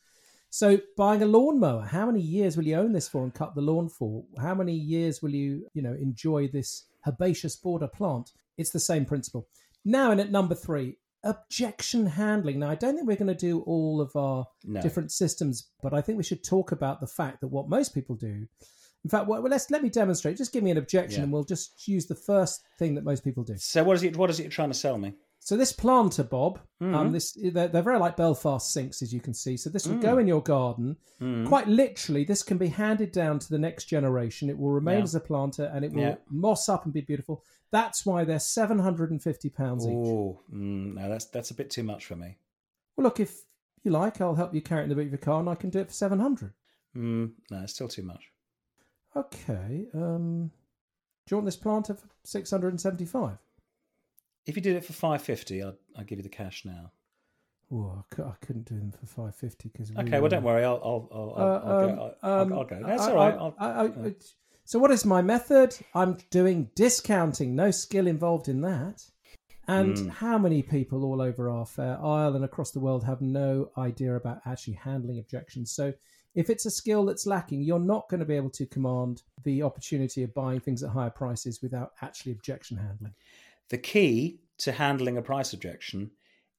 So, 0.51 0.79
buying 0.97 1.23
a 1.23 1.27
lawnmower, 1.27 1.83
how 1.83 2.07
many 2.07 2.21
years 2.23 2.57
will 2.57 2.65
you 2.67 2.77
own 2.77 2.93
this 2.93 3.09
for 3.09 3.23
and 3.23 3.35
cut 3.35 3.55
the 3.55 3.61
lawn 3.61 3.89
for? 3.91 4.25
How 4.41 4.55
many 4.55 4.73
years 4.73 5.21
will 5.21 5.35
you, 5.35 5.67
you 5.75 5.83
know, 5.83 5.93
enjoy 5.93 6.49
this 6.49 6.85
herbaceous 7.07 7.57
border 7.57 7.89
plant? 7.89 8.33
It's 8.57 8.71
the 8.71 8.81
same 8.81 9.05
principle. 9.05 9.47
Now, 9.85 10.11
in 10.11 10.21
at 10.21 10.31
number 10.31 10.55
three, 10.55 10.97
objection 11.23 12.07
handling. 12.07 12.61
Now, 12.61 12.71
I 12.71 12.77
don't 12.77 12.95
think 12.95 13.07
we're 13.07 13.17
going 13.17 13.27
to 13.29 13.35
do 13.35 13.61
all 13.63 14.01
of 14.01 14.15
our 14.17 14.47
No. 14.65 14.81
different 14.81 15.13
systems, 15.13 15.69
but 15.83 15.93
I 15.93 16.01
think 16.01 16.17
we 16.17 16.25
should 16.25 16.43
talk 16.43 16.73
about 16.73 17.01
the 17.01 17.07
fact 17.07 17.41
that 17.43 17.49
what 17.49 17.69
most 17.69 17.93
people 17.93 18.17
do. 18.17 18.47
In 19.05 19.11
fact, 19.11 19.27
well, 19.29 19.43
let's 19.43 19.71
let 19.71 19.83
me 19.83 19.91
demonstrate. 19.91 20.37
Just 20.39 20.53
give 20.53 20.65
me 20.65 20.71
an 20.71 20.79
objection, 20.79 21.19
Yeah. 21.21 21.25
and 21.25 21.33
we'll 21.33 21.45
just 21.45 21.87
use 21.87 22.07
the 22.07 22.15
first 22.15 22.63
thing 22.79 22.95
that 22.95 23.05
most 23.05 23.23
people 23.23 23.45
do. 23.45 23.57
So 23.59 23.85
what 23.85 23.95
is 23.97 24.03
it? 24.03 24.17
What 24.17 24.31
is 24.31 24.41
it 24.41 24.45
you're 24.45 24.51
trying 24.51 24.71
to 24.71 24.75
sell 24.75 24.97
me? 24.99 25.15
So 25.49 25.57
this 25.57 25.73
planter, 25.73 26.25
Bob, 26.25 26.61
Mm-hmm. 26.83 26.95
um, 26.95 27.11
this 27.13 27.33
they're, 27.33 27.69
they're 27.69 27.83
very 27.83 27.99
like 27.99 28.19
Belfast 28.19 28.71
sinks, 28.71 29.01
as 29.01 29.15
you 29.15 29.21
can 29.21 29.33
see. 29.33 29.57
So 29.57 29.71
this 29.71 29.87
will 29.87 29.97
Mm. 29.97 30.03
go 30.03 30.19
in 30.19 30.27
your 30.29 30.43
garden. 30.43 30.97
Mm-hmm. 31.23 31.47
Quite 31.49 31.67
literally, 31.69 32.23
this 32.25 32.43
can 32.43 32.59
be 32.59 32.69
handed 32.69 33.13
down 33.13 33.39
to 33.39 33.49
the 33.49 33.59
next 33.59 33.87
generation. 33.87 34.51
It 34.51 34.59
will 34.59 34.71
remain 34.73 34.99
Yeah. 34.99 35.05
as 35.05 35.15
a 35.15 35.21
planter, 35.21 35.65
and 35.75 35.87
it 35.87 35.93
will 35.93 36.03
Yeah. 36.03 36.17
moss 36.29 36.69
up 36.69 36.85
and 36.85 36.93
be 36.93 37.01
beautiful. 37.01 37.43
That's 37.71 38.05
why 38.05 38.25
they're 38.25 38.39
seven 38.39 38.79
hundred 38.79 39.11
and 39.11 39.23
fifty 39.23 39.49
pounds 39.49 39.87
each. 39.87 39.97
Oh, 39.97 40.39
mm, 40.53 40.95
no, 40.95 41.09
that's 41.09 41.25
that's 41.25 41.51
a 41.51 41.55
bit 41.55 41.71
too 41.71 41.83
much 41.83 42.05
for 42.05 42.15
me. 42.15 42.37
Well, 42.95 43.05
look, 43.05 43.19
if 43.19 43.41
you 43.85 43.91
like, 43.91 44.21
I'll 44.21 44.35
help 44.35 44.55
you 44.55 44.61
carry 44.61 44.83
it 44.83 44.85
in 44.85 44.89
the 44.91 44.97
boot 44.97 45.07
of 45.07 45.13
your 45.13 45.19
car, 45.19 45.41
and 45.41 45.49
I 45.49 45.55
can 45.55 45.71
do 45.71 45.81
it 45.81 45.89
for 45.89 45.95
seven 45.95 46.21
hundred. 46.21 46.53
Mm, 46.95 47.33
no, 47.51 47.63
it's 47.63 47.73
still 47.73 47.89
too 47.89 48.03
much. 48.03 48.31
Okay. 49.17 49.89
Um, 49.95 50.53
do 51.27 51.31
you 51.31 51.37
want 51.39 51.47
this 51.47 51.57
planter 51.57 51.95
for 51.95 52.07
six 52.25 52.51
hundred 52.51 52.69
and 52.75 52.81
seventy-five? 52.81 53.39
If 54.49 54.57
you 54.57 54.63
did 54.63 54.77
it 54.77 54.85
for 54.85 54.95
five 54.95 55.23
fifty, 55.23 55.63
I'd 55.63 55.75
I'd 55.97 56.07
give 56.07 56.19
you 56.19 56.23
the 56.23 56.29
cash 56.31 56.65
now. 56.65 56.91
Oh, 57.71 58.03
I, 58.19 58.33
couldn't 58.41 58.65
do 58.67 58.77
them 58.79 58.93
for 58.99 59.07
five 59.07 59.37
fifty 59.37 59.69
because. 59.69 59.91
Okay, 59.95 60.21
well, 60.21 60.31
don't 60.31 60.43
worry. 60.43 60.65
I'll 60.65 60.81
I'll 60.83 61.09
I'll, 61.13 61.35
I'll, 61.37 61.45
Uh, 61.45 61.61
I'll, 61.61 61.85
um, 61.91 61.95
go, 61.97 62.15
I'll, 62.23 62.41
um, 62.41 62.53
I'll 62.55 62.65
go. 62.65 62.83
That's 62.85 63.03
I- 63.03 63.11
all 63.11 63.15
right. 63.17 63.35
I- 63.35 63.37
I'll, 63.37 63.55
I- 63.59 64.07
I- 64.09 64.15
so, 64.65 64.79
what 64.79 64.91
is 64.91 65.05
my 65.05 65.21
method? 65.23 65.77
I'm 65.95 66.17
doing 66.31 66.71
discounting. 66.75 67.55
No 67.55 67.71
skill 67.71 68.07
involved 68.07 68.49
in 68.49 68.63
that. 68.63 69.05
And 69.67 69.99
Hmm. 69.99 70.09
how 70.09 70.39
many 70.39 70.63
people 70.63 71.05
all 71.05 71.21
over 71.21 71.51
our 71.51 71.67
fair 71.67 72.03
isle 72.03 72.35
and 72.35 72.43
across 72.45 72.71
the 72.71 72.81
world 72.81 73.05
have 73.05 73.21
no 73.21 73.71
idea 73.77 74.17
about 74.17 74.41
actually 74.47 74.75
handling 74.75 75.19
objections? 75.19 75.71
So, 75.73 75.93
if 76.35 76.49
it's 76.49 76.65
a 76.65 76.71
skill 76.71 77.05
that's 77.05 77.27
lacking, 77.27 77.61
you're 77.63 77.79
not 77.79 78.09
going 78.09 78.21
to 78.21 78.27
be 78.27 78.37
able 78.37 78.49
to 78.51 78.65
command 78.65 79.23
the 79.45 79.63
opportunity 79.63 80.23
of 80.23 80.33
buying 80.33 80.61
things 80.61 80.83
at 80.83 80.89
higher 80.91 81.11
prices 81.11 81.61
without 81.61 81.93
actually 82.01 82.33
objection 82.33 82.79
handling. 82.79 83.15
The 83.71 83.79
key 83.79 84.41
to 84.59 84.73
handling 84.73 85.17
a 85.17 85.23
price 85.23 85.53
objection 85.53 86.11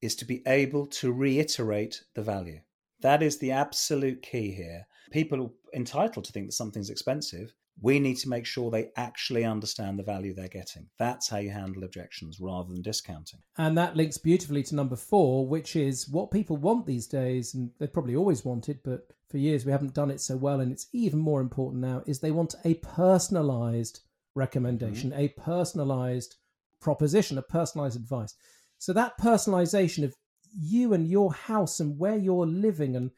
is 0.01 0.15
to 0.15 0.25
be 0.25 0.41
able 0.47 0.87
to 0.87 1.11
reiterate 1.11 2.03
the 2.15 2.21
value. 2.21 2.59
That 3.01 3.21
is 3.21 3.37
the 3.37 3.51
absolute 3.51 4.21
key 4.21 4.51
here. 4.51 4.85
People 5.11 5.43
are 5.43 5.77
entitled 5.77 6.25
to 6.25 6.31
think 6.31 6.47
that 6.47 6.53
something's 6.53 6.89
expensive. 6.89 7.53
We 7.81 7.99
need 7.99 8.17
to 8.17 8.29
make 8.29 8.45
sure 8.45 8.69
they 8.69 8.89
actually 8.97 9.45
understand 9.45 9.97
the 9.97 10.03
value 10.03 10.33
they're 10.33 10.49
getting. 10.49 10.87
That's 10.97 11.29
how 11.29 11.37
you 11.37 11.49
handle 11.49 11.85
objections 11.85 12.37
rather 12.39 12.67
than 12.73 12.81
discounting. 12.81 13.39
And 13.57 13.77
that 13.77 13.95
links 13.95 14.17
beautifully 14.17 14.63
to 14.63 14.75
number 14.75 14.97
four, 14.97 15.47
which 15.47 15.77
is 15.77 16.09
what 16.09 16.31
people 16.31 16.57
want 16.57 16.85
these 16.85 17.07
days, 17.07 17.53
and 17.53 17.71
they've 17.79 17.91
probably 17.91 18.17
always 18.17 18.43
wanted, 18.43 18.79
but 18.83 19.07
for 19.29 19.37
years 19.37 19.65
we 19.65 19.71
haven't 19.71 19.93
done 19.93 20.11
it 20.11 20.19
so 20.19 20.35
well, 20.35 20.59
and 20.59 20.71
it's 20.73 20.87
even 20.91 21.19
more 21.19 21.39
important 21.39 21.81
now, 21.81 22.03
is 22.05 22.19
they 22.19 22.31
want 22.31 22.55
a 22.65 22.73
personalized 22.75 24.01
recommendation, 24.35 25.11
mm-hmm. 25.11 25.21
a 25.21 25.27
personalized 25.29 26.35
proposition, 26.81 27.38
a 27.38 27.41
personalized 27.41 27.95
advice. 27.98 28.33
So 28.77 28.93
that 28.93 29.17
personalization 29.19 30.03
of 30.03 30.15
you 30.57 30.93
and 30.93 31.07
your 31.07 31.33
house 31.33 31.79
and 31.79 31.98
where 32.00 32.15
you're 32.17 32.45
living 32.48 32.95
and 32.95 33.12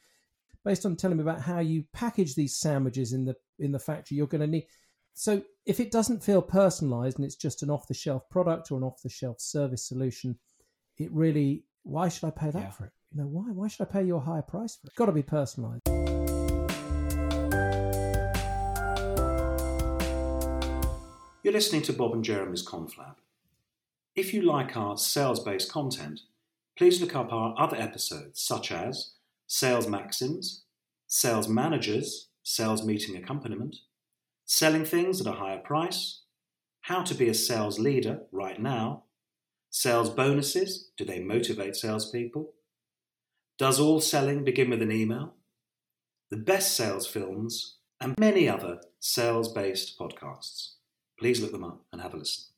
based 0.66 0.86
on 0.86 0.96
telling 0.96 1.18
me 1.18 1.24
about 1.24 1.42
how 1.42 1.60
you 1.60 1.86
package 1.94 2.36
these 2.36 2.58
sandwiches 2.58 3.14
in 3.14 3.26
the 3.26 3.36
in 3.60 3.72
the 3.72 3.80
factory 3.80 4.18
you're 4.18 4.28
going 4.28 4.42
to 4.42 4.48
need 4.48 4.66
so 5.14 5.42
if 5.66 5.80
it 5.80 5.92
doesn't 5.92 6.22
feel 6.24 6.42
personalized 6.42 7.18
and 7.18 7.26
it's 7.26 7.36
just 7.36 7.64
an 7.64 7.70
off 7.70 7.88
the 7.88 7.94
shelf 7.94 8.30
product 8.30 8.70
or 8.72 8.78
an 8.78 8.84
off 8.84 9.02
the 9.02 9.10
shelf 9.10 9.40
service 9.40 9.88
solution 9.88 10.38
it 10.98 11.10
really 11.14 11.64
why 11.84 12.10
should 12.10 12.26
i 12.28 12.30
pay 12.32 12.52
that 12.52 12.64
Yeah. 12.64 12.70
for 12.72 12.86
it 12.86 12.92
you 13.14 13.22
know 13.22 13.28
why 13.28 13.44
why 13.52 13.68
should 13.70 13.88
i 13.88 13.92
pay 13.92 14.04
you 14.04 14.18
a 14.18 14.20
higher 14.20 14.42
price 14.42 14.76
for 14.76 14.88
it 14.88 14.90
it's 14.90 14.98
got 14.98 15.06
to 15.06 15.12
be 15.14 15.24
personalized 15.24 15.82
You're 21.44 21.54
listening 21.54 21.82
to 21.84 21.94
Bob 21.94 22.14
and 22.14 22.24
Jeremy's 22.24 22.64
Conflab. 22.66 23.16
If 24.14 24.34
you 24.34 24.42
like 24.42 24.76
our 24.76 24.98
sales 24.98 25.40
based 25.40 25.72
content, 25.72 26.20
please 26.78 27.00
look 27.00 27.16
up 27.16 27.32
our 27.32 27.56
other 27.58 27.78
episodes 27.78 28.42
such 28.42 28.70
as 28.70 29.14
Sales 29.48 29.88
Maxims, 29.88 30.64
Sales 31.08 31.48
Managers, 31.48 32.28
Sales 32.44 32.84
Meeting 32.84 33.16
Accompaniment, 33.16 33.78
Selling 34.46 34.84
Things 34.84 35.22
at 35.22 35.28
a 35.28 35.38
Higher 35.38 35.60
Price, 35.60 36.24
How 36.82 37.04
to 37.04 37.14
Be 37.14 37.30
a 37.30 37.34
Sales 37.34 37.80
Leader 37.80 38.24
Right 38.34 38.62
Now, 38.62 39.04
Sales 39.70 40.10
bonuses, 40.10 40.90
do 40.98 41.06
they 41.06 41.20
motivate 41.20 41.78
salespeople? 41.78 42.52
Does 43.58 43.80
all 43.80 44.02
selling 44.02 44.44
begin 44.44 44.70
with 44.70 44.82
an 44.82 44.92
email? 44.92 45.36
The 46.30 46.38
best 46.38 46.76
sales 46.76 47.08
films, 47.08 47.78
and 48.02 48.18
many 48.20 48.50
other 48.50 48.82
sales 49.00 49.54
based 49.54 49.98
podcasts. 49.98 50.72
Please 51.18 51.40
look 51.40 51.54
them 51.54 51.64
up 51.64 51.86
and 51.94 52.02
have 52.02 52.14
a 52.14 52.18
listen. 52.18 52.51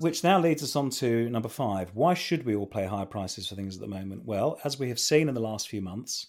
Which 0.00 0.22
now 0.22 0.38
leads 0.38 0.62
us 0.62 0.76
on 0.76 0.90
to 0.90 1.28
number 1.28 1.48
five. 1.48 1.90
Why 1.92 2.14
should 2.14 2.46
we 2.46 2.54
all 2.54 2.68
pay 2.68 2.86
higher 2.86 3.04
prices 3.04 3.48
for 3.48 3.56
things 3.56 3.74
at 3.74 3.80
the 3.80 3.88
moment? 3.88 4.24
Well, 4.24 4.60
as 4.62 4.78
we 4.78 4.88
have 4.90 5.00
seen 5.00 5.28
in 5.28 5.34
the 5.34 5.40
last 5.40 5.68
few 5.68 5.82
months, 5.82 6.28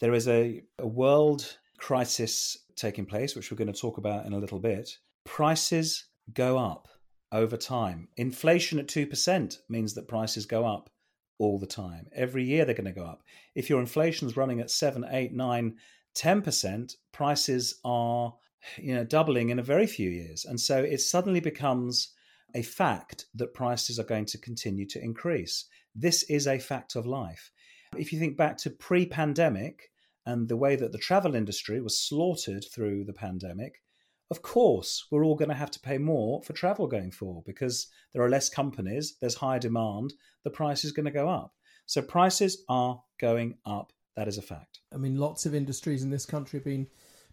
there 0.00 0.12
is 0.12 0.26
a, 0.26 0.62
a 0.80 0.86
world 0.86 1.56
crisis 1.78 2.58
taking 2.74 3.06
place, 3.06 3.36
which 3.36 3.50
we're 3.50 3.56
going 3.56 3.72
to 3.72 3.80
talk 3.80 3.98
about 3.98 4.26
in 4.26 4.32
a 4.32 4.38
little 4.38 4.58
bit. 4.58 4.98
Prices 5.24 6.06
go 6.34 6.58
up 6.58 6.88
over 7.30 7.56
time. 7.56 8.08
Inflation 8.16 8.80
at 8.80 8.88
2% 8.88 9.56
means 9.68 9.94
that 9.94 10.08
prices 10.08 10.44
go 10.44 10.66
up 10.66 10.90
all 11.38 11.60
the 11.60 11.66
time. 11.66 12.08
Every 12.12 12.42
year 12.42 12.64
they're 12.64 12.74
going 12.74 12.86
to 12.86 12.92
go 12.92 13.04
up. 13.04 13.22
If 13.54 13.70
your 13.70 13.78
inflation's 13.78 14.36
running 14.36 14.58
at 14.58 14.70
7, 14.70 15.04
8, 15.08 15.32
9, 15.32 15.76
10%, 16.16 16.96
prices 17.12 17.78
are 17.84 18.34
you 18.78 18.94
know 18.94 19.04
doubling 19.04 19.50
in 19.50 19.60
a 19.60 19.62
very 19.62 19.86
few 19.86 20.10
years. 20.10 20.44
And 20.44 20.58
so 20.58 20.82
it 20.82 21.00
suddenly 21.00 21.40
becomes 21.40 22.14
a 22.56 22.62
fact 22.62 23.26
that 23.34 23.52
prices 23.52 23.98
are 23.98 24.04
going 24.04 24.24
to 24.24 24.38
continue 24.38 24.86
to 24.86 25.02
increase. 25.02 25.66
This 25.94 26.22
is 26.24 26.46
a 26.46 26.58
fact 26.58 26.96
of 26.96 27.06
life. 27.06 27.50
If 27.96 28.12
you 28.12 28.18
think 28.18 28.36
back 28.36 28.56
to 28.58 28.70
pre 28.70 29.04
pandemic 29.04 29.90
and 30.24 30.48
the 30.48 30.56
way 30.56 30.74
that 30.74 30.90
the 30.90 30.98
travel 30.98 31.34
industry 31.34 31.80
was 31.82 32.00
slaughtered 32.00 32.64
through 32.64 33.04
the 33.04 33.12
pandemic, 33.12 33.82
of 34.30 34.40
course, 34.40 35.06
we're 35.10 35.24
all 35.24 35.36
going 35.36 35.50
to 35.50 35.54
have 35.54 35.70
to 35.72 35.80
pay 35.80 35.98
more 35.98 36.42
for 36.42 36.54
travel 36.54 36.86
going 36.86 37.10
forward 37.10 37.44
because 37.44 37.88
there 38.12 38.22
are 38.22 38.30
less 38.30 38.48
companies, 38.48 39.16
there's 39.20 39.36
higher 39.36 39.60
demand, 39.60 40.14
the 40.42 40.50
price 40.50 40.82
is 40.82 40.92
going 40.92 41.04
to 41.04 41.12
go 41.12 41.28
up. 41.28 41.52
So 41.84 42.00
prices 42.02 42.64
are 42.68 43.02
going 43.20 43.58
up. 43.66 43.92
That 44.16 44.28
is 44.28 44.38
a 44.38 44.42
fact. 44.42 44.80
I 44.92 44.96
mean, 44.96 45.16
lots 45.16 45.44
of 45.44 45.54
industries 45.54 46.02
in 46.02 46.10
this 46.10 46.26
country 46.26 46.58
have 46.58 46.64
been 46.64 46.88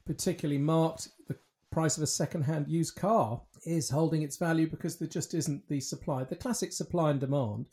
particularly 0.06 0.62
marked. 0.62 1.08
The 1.30 1.38
price 1.72 1.96
of 1.98 2.04
a 2.04 2.08
second-hand 2.08 2.68
used 2.68 2.96
car 2.96 3.42
is 3.66 3.90
holding 3.90 4.22
its 4.22 4.38
value 4.38 4.68
because 4.68 4.98
there 4.98 5.08
just 5.08 5.34
isn't 5.34 5.68
the 5.68 5.80
supply, 5.80 6.24
the 6.24 6.36
classic 6.36 6.74
supply 6.74 7.12
and 7.12 7.20
demand. 7.20 7.66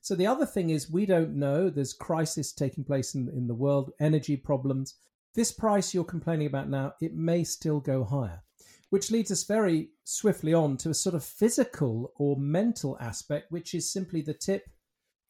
So 0.00 0.14
the 0.14 0.26
other 0.26 0.46
thing 0.46 0.70
is 0.70 0.90
we 0.90 1.06
don't 1.06 1.36
know. 1.36 1.68
There's 1.68 1.92
crisis 1.92 2.52
taking 2.52 2.84
place 2.84 3.14
in, 3.14 3.28
in 3.28 3.46
the 3.46 3.54
world, 3.54 3.92
energy 4.00 4.36
problems. 4.36 4.94
This 5.34 5.52
price 5.52 5.92
you're 5.92 6.04
complaining 6.04 6.46
about 6.46 6.68
now, 6.68 6.94
it 7.00 7.14
may 7.14 7.44
still 7.44 7.80
go 7.80 8.04
higher, 8.04 8.42
which 8.90 9.10
leads 9.10 9.30
us 9.30 9.44
very 9.44 9.90
swiftly 10.04 10.54
on 10.54 10.76
to 10.78 10.90
a 10.90 10.94
sort 10.94 11.14
of 11.14 11.24
physical 11.24 12.12
or 12.16 12.36
mental 12.36 12.96
aspect, 13.00 13.50
which 13.50 13.74
is 13.74 13.92
simply 13.92 14.22
the 14.22 14.34
tip 14.34 14.70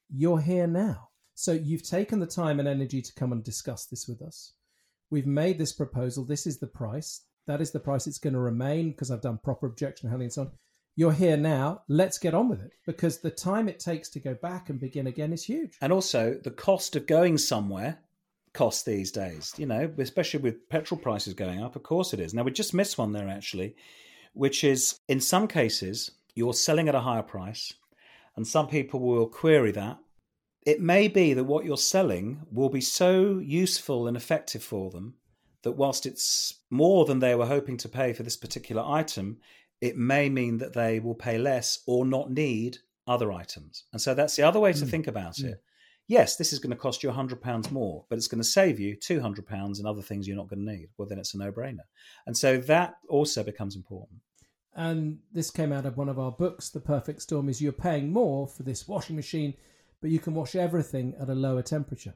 you're 0.08 0.40
here 0.40 0.66
now. 0.66 1.08
So 1.34 1.52
you've 1.52 1.82
taken 1.82 2.20
the 2.20 2.26
time 2.26 2.60
and 2.60 2.68
energy 2.68 3.02
to 3.02 3.14
come 3.14 3.32
and 3.32 3.42
discuss 3.42 3.86
this 3.86 4.06
with 4.08 4.22
us. 4.22 4.52
We've 5.10 5.26
made 5.26 5.58
this 5.58 5.72
proposal. 5.72 6.24
This 6.24 6.46
is 6.46 6.58
the 6.58 6.66
price 6.66 7.25
that 7.46 7.60
is 7.60 7.70
the 7.70 7.80
price 7.80 8.06
it's 8.06 8.18
going 8.18 8.34
to 8.34 8.40
remain 8.40 8.90
because 8.90 9.10
I've 9.10 9.20
done 9.20 9.38
proper 9.42 9.66
objection 9.66 10.08
handling 10.08 10.26
and 10.26 10.32
so 10.32 10.42
on. 10.42 10.50
You're 10.96 11.12
here 11.12 11.36
now. 11.36 11.82
Let's 11.88 12.18
get 12.18 12.34
on 12.34 12.48
with 12.48 12.62
it 12.62 12.72
because 12.86 13.18
the 13.18 13.30
time 13.30 13.68
it 13.68 13.78
takes 13.78 14.08
to 14.10 14.20
go 14.20 14.34
back 14.34 14.70
and 14.70 14.80
begin 14.80 15.06
again 15.06 15.32
is 15.32 15.44
huge. 15.44 15.76
And 15.80 15.92
also, 15.92 16.34
the 16.42 16.50
cost 16.50 16.96
of 16.96 17.06
going 17.06 17.38
somewhere 17.38 17.98
costs 18.54 18.82
these 18.84 19.12
days, 19.12 19.52
you 19.58 19.66
know, 19.66 19.92
especially 19.98 20.40
with 20.40 20.68
petrol 20.70 20.98
prices 20.98 21.34
going 21.34 21.62
up. 21.62 21.76
Of 21.76 21.82
course 21.82 22.14
it 22.14 22.20
is. 22.20 22.32
Now, 22.32 22.42
we 22.42 22.50
just 22.50 22.72
missed 22.72 22.96
one 22.96 23.12
there 23.12 23.28
actually, 23.28 23.76
which 24.32 24.64
is 24.64 25.00
in 25.08 25.20
some 25.20 25.46
cases, 25.46 26.12
you're 26.34 26.54
selling 26.54 26.88
at 26.88 26.94
a 26.94 27.00
higher 27.00 27.22
price, 27.22 27.74
and 28.34 28.46
some 28.46 28.66
people 28.66 29.00
will 29.00 29.26
query 29.26 29.72
that. 29.72 29.98
It 30.64 30.80
may 30.80 31.08
be 31.08 31.34
that 31.34 31.44
what 31.44 31.64
you're 31.66 31.76
selling 31.76 32.40
will 32.50 32.70
be 32.70 32.80
so 32.80 33.38
useful 33.38 34.08
and 34.08 34.16
effective 34.16 34.62
for 34.62 34.90
them 34.90 35.14
that 35.66 35.72
whilst 35.72 36.06
it's 36.06 36.60
more 36.70 37.04
than 37.04 37.18
they 37.18 37.34
were 37.34 37.46
hoping 37.46 37.76
to 37.76 37.88
pay 37.88 38.12
for 38.12 38.22
this 38.22 38.36
particular 38.36 38.84
item, 38.86 39.38
it 39.80 39.96
may 39.96 40.28
mean 40.28 40.58
that 40.58 40.74
they 40.74 41.00
will 41.00 41.16
pay 41.16 41.38
less 41.38 41.80
or 41.88 42.06
not 42.06 42.30
need 42.30 42.78
other 43.08 43.32
items. 43.32 43.82
And 43.92 44.00
so 44.00 44.14
that's 44.14 44.36
the 44.36 44.44
other 44.44 44.60
way 44.60 44.72
to 44.72 44.84
mm. 44.84 44.88
think 44.88 45.08
about 45.08 45.34
mm. 45.34 45.46
it. 45.46 45.62
Yes, 46.06 46.36
this 46.36 46.52
is 46.52 46.60
going 46.60 46.70
to 46.70 46.76
cost 46.76 47.02
you 47.02 47.10
£100 47.10 47.72
more, 47.72 48.04
but 48.08 48.16
it's 48.16 48.28
going 48.28 48.40
to 48.40 48.48
save 48.48 48.78
you 48.78 48.96
£200 48.96 49.80
in 49.80 49.86
other 49.86 50.02
things 50.02 50.28
you're 50.28 50.36
not 50.36 50.48
going 50.48 50.64
to 50.64 50.72
need. 50.72 50.86
Well, 50.96 51.08
then 51.08 51.18
it's 51.18 51.34
a 51.34 51.38
no 51.38 51.50
brainer. 51.50 51.86
And 52.26 52.36
so 52.36 52.58
that 52.58 52.94
also 53.08 53.42
becomes 53.42 53.74
important. 53.74 54.20
And 54.76 55.18
this 55.32 55.50
came 55.50 55.72
out 55.72 55.84
of 55.84 55.96
one 55.96 56.08
of 56.08 56.20
our 56.20 56.30
books, 56.30 56.70
The 56.70 56.78
Perfect 56.78 57.22
Storm, 57.22 57.48
is 57.48 57.60
you're 57.60 57.72
paying 57.72 58.12
more 58.12 58.46
for 58.46 58.62
this 58.62 58.86
washing 58.86 59.16
machine, 59.16 59.54
but 60.00 60.10
you 60.10 60.20
can 60.20 60.32
wash 60.32 60.54
everything 60.54 61.16
at 61.20 61.28
a 61.28 61.34
lower 61.34 61.62
temperature. 61.62 62.14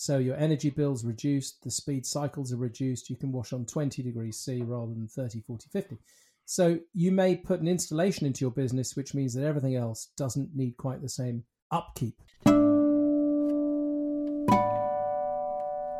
So 0.00 0.18
your 0.18 0.36
energy 0.36 0.70
bill's 0.70 1.04
reduced, 1.04 1.64
the 1.64 1.72
speed 1.72 2.06
cycles 2.06 2.52
are 2.52 2.56
reduced. 2.56 3.10
You 3.10 3.16
can 3.16 3.32
wash 3.32 3.52
on 3.52 3.66
20 3.66 4.00
degrees 4.00 4.38
C 4.38 4.62
rather 4.62 4.94
than 4.94 5.08
30, 5.08 5.40
40, 5.40 5.66
50. 5.72 5.98
So 6.44 6.78
you 6.94 7.10
may 7.10 7.34
put 7.34 7.60
an 7.60 7.66
installation 7.66 8.24
into 8.24 8.42
your 8.42 8.52
business, 8.52 8.94
which 8.94 9.12
means 9.12 9.34
that 9.34 9.44
everything 9.44 9.74
else 9.74 10.10
doesn't 10.16 10.54
need 10.54 10.76
quite 10.76 11.02
the 11.02 11.08
same 11.08 11.42
upkeep. 11.72 12.14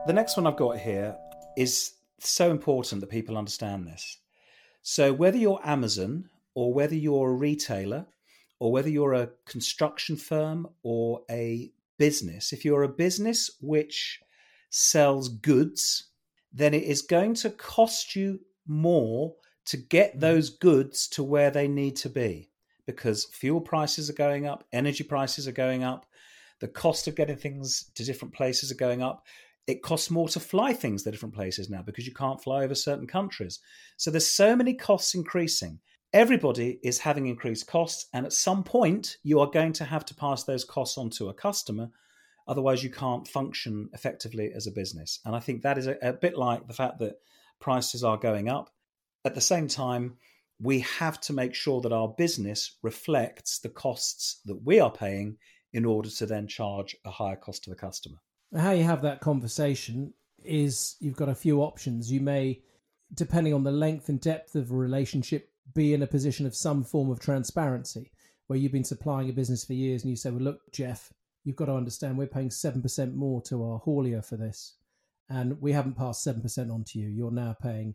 The 0.06 0.12
next 0.14 0.36
one 0.36 0.46
I've 0.46 0.56
got 0.56 0.78
here 0.78 1.16
is 1.56 1.94
so 2.20 2.52
important 2.52 3.00
that 3.00 3.10
people 3.10 3.36
understand 3.36 3.88
this. 3.88 4.20
So 4.80 5.12
whether 5.12 5.38
you're 5.38 5.60
Amazon 5.64 6.30
or 6.54 6.72
whether 6.72 6.94
you're 6.94 7.30
a 7.30 7.34
retailer 7.34 8.06
or 8.60 8.70
whether 8.70 8.90
you're 8.90 9.14
a 9.14 9.30
construction 9.44 10.14
firm 10.14 10.68
or 10.84 11.22
a 11.28 11.72
business, 11.98 12.52
if 12.52 12.64
you're 12.64 12.82
a 12.84 12.88
business 12.88 13.50
which 13.60 14.20
sells 14.70 15.28
goods, 15.28 16.10
then 16.52 16.74
it 16.74 16.84
is 16.84 17.02
going 17.02 17.34
to 17.34 17.50
cost 17.50 18.16
you 18.16 18.40
more 18.66 19.34
to 19.66 19.76
get 19.76 20.16
mm. 20.16 20.20
those 20.20 20.50
goods 20.50 21.08
to 21.08 21.22
where 21.22 21.50
they 21.50 21.68
need 21.68 21.96
to 21.96 22.08
be 22.08 22.50
because 22.86 23.26
fuel 23.26 23.60
prices 23.60 24.08
are 24.08 24.14
going 24.14 24.46
up, 24.46 24.64
energy 24.72 25.04
prices 25.04 25.46
are 25.46 25.52
going 25.52 25.84
up, 25.84 26.06
the 26.60 26.68
cost 26.68 27.06
of 27.06 27.14
getting 27.14 27.36
things 27.36 27.90
to 27.94 28.04
different 28.04 28.32
places 28.32 28.72
are 28.72 28.76
going 28.76 29.02
up. 29.02 29.26
It 29.66 29.82
costs 29.82 30.10
more 30.10 30.28
to 30.30 30.40
fly 30.40 30.72
things 30.72 31.02
to 31.02 31.10
different 31.10 31.34
places 31.34 31.68
now 31.68 31.82
because 31.82 32.06
you 32.06 32.14
can't 32.14 32.42
fly 32.42 32.64
over 32.64 32.74
certain 32.74 33.06
countries. 33.06 33.60
So 33.98 34.10
there's 34.10 34.30
so 34.30 34.56
many 34.56 34.72
costs 34.72 35.14
increasing 35.14 35.80
everybody 36.12 36.78
is 36.82 36.98
having 36.98 37.26
increased 37.26 37.66
costs 37.66 38.06
and 38.12 38.24
at 38.24 38.32
some 38.32 38.64
point 38.64 39.18
you 39.22 39.40
are 39.40 39.50
going 39.50 39.72
to 39.74 39.84
have 39.84 40.04
to 40.06 40.14
pass 40.14 40.44
those 40.44 40.64
costs 40.64 40.96
on 40.98 41.10
to 41.10 41.28
a 41.28 41.34
customer. 41.34 41.90
Otherwise 42.46 42.82
you 42.82 42.90
can't 42.90 43.28
function 43.28 43.90
effectively 43.92 44.50
as 44.54 44.66
a 44.66 44.72
business. 44.72 45.20
And 45.24 45.36
i 45.36 45.40
think 45.40 45.62
that 45.62 45.78
is 45.78 45.86
a, 45.86 45.96
a, 46.00 46.12
bit 46.12 46.36
like 46.36 46.66
the 46.66 46.74
fact 46.74 46.98
that 47.00 47.16
prices 47.60 48.04
are 48.04 48.16
going 48.16 48.48
up. 48.48 48.70
At 49.24 49.34
the 49.34 49.40
same 49.40 49.68
time 49.68 50.16
we 50.60 50.80
have 50.80 51.20
to 51.22 51.32
make 51.32 51.54
sure 51.54 51.80
that 51.82 51.92
our 51.92 52.08
business 52.08 52.76
reflects 52.82 53.58
the 53.58 53.68
costs 53.68 54.40
that 54.46 54.64
we 54.64 54.80
are 54.80 54.90
paying 54.90 55.36
in 55.72 55.84
order 55.84 56.08
to 56.08 56.26
then 56.26 56.48
charge 56.48 56.96
a 57.04 57.10
higher 57.10 57.36
cost 57.36 57.64
to 57.64 57.70
the 57.70 57.76
customer. 57.76 58.16
How 58.56 58.72
you 58.72 58.82
have 58.82 59.02
that 59.02 59.20
conversation 59.20 60.14
is 60.42 60.96
you've 61.00 61.16
got 61.16 61.28
a 61.28 61.34
few 61.34 61.62
options. 61.62 62.10
You 62.10 62.20
may 62.20 62.62
depending 63.14 63.54
on 63.54 63.64
the 63.64 63.70
length 63.70 64.08
and 64.08 64.20
depth 64.20 64.54
of 64.54 64.70
a 64.70 64.74
relationship 64.74 65.50
be 65.74 65.94
in 65.94 66.02
a 66.02 66.06
position 66.06 66.46
of 66.46 66.54
some 66.54 66.84
form 66.84 67.10
of 67.10 67.20
transparency 67.20 68.10
where 68.46 68.58
you've 68.58 68.72
been 68.72 68.84
supplying 68.84 69.28
a 69.28 69.32
business 69.32 69.64
for 69.64 69.74
years 69.74 70.02
and 70.02 70.10
you 70.10 70.16
say, 70.16 70.30
well, 70.30 70.42
look, 70.42 70.72
Jeff, 70.72 71.12
you've 71.44 71.56
got 71.56 71.66
to 71.66 71.74
understand 71.74 72.16
we're 72.16 72.26
paying 72.26 72.48
7% 72.48 73.14
more 73.14 73.42
to 73.42 73.62
our 73.62 73.80
haulier 73.80 74.24
for 74.24 74.36
this. 74.36 74.76
And 75.28 75.60
we 75.60 75.72
haven't 75.72 75.96
passed 75.96 76.26
7% 76.26 76.72
on 76.72 76.84
to 76.84 76.98
you. 76.98 77.08
You're 77.08 77.30
now 77.30 77.54
paying 77.60 77.94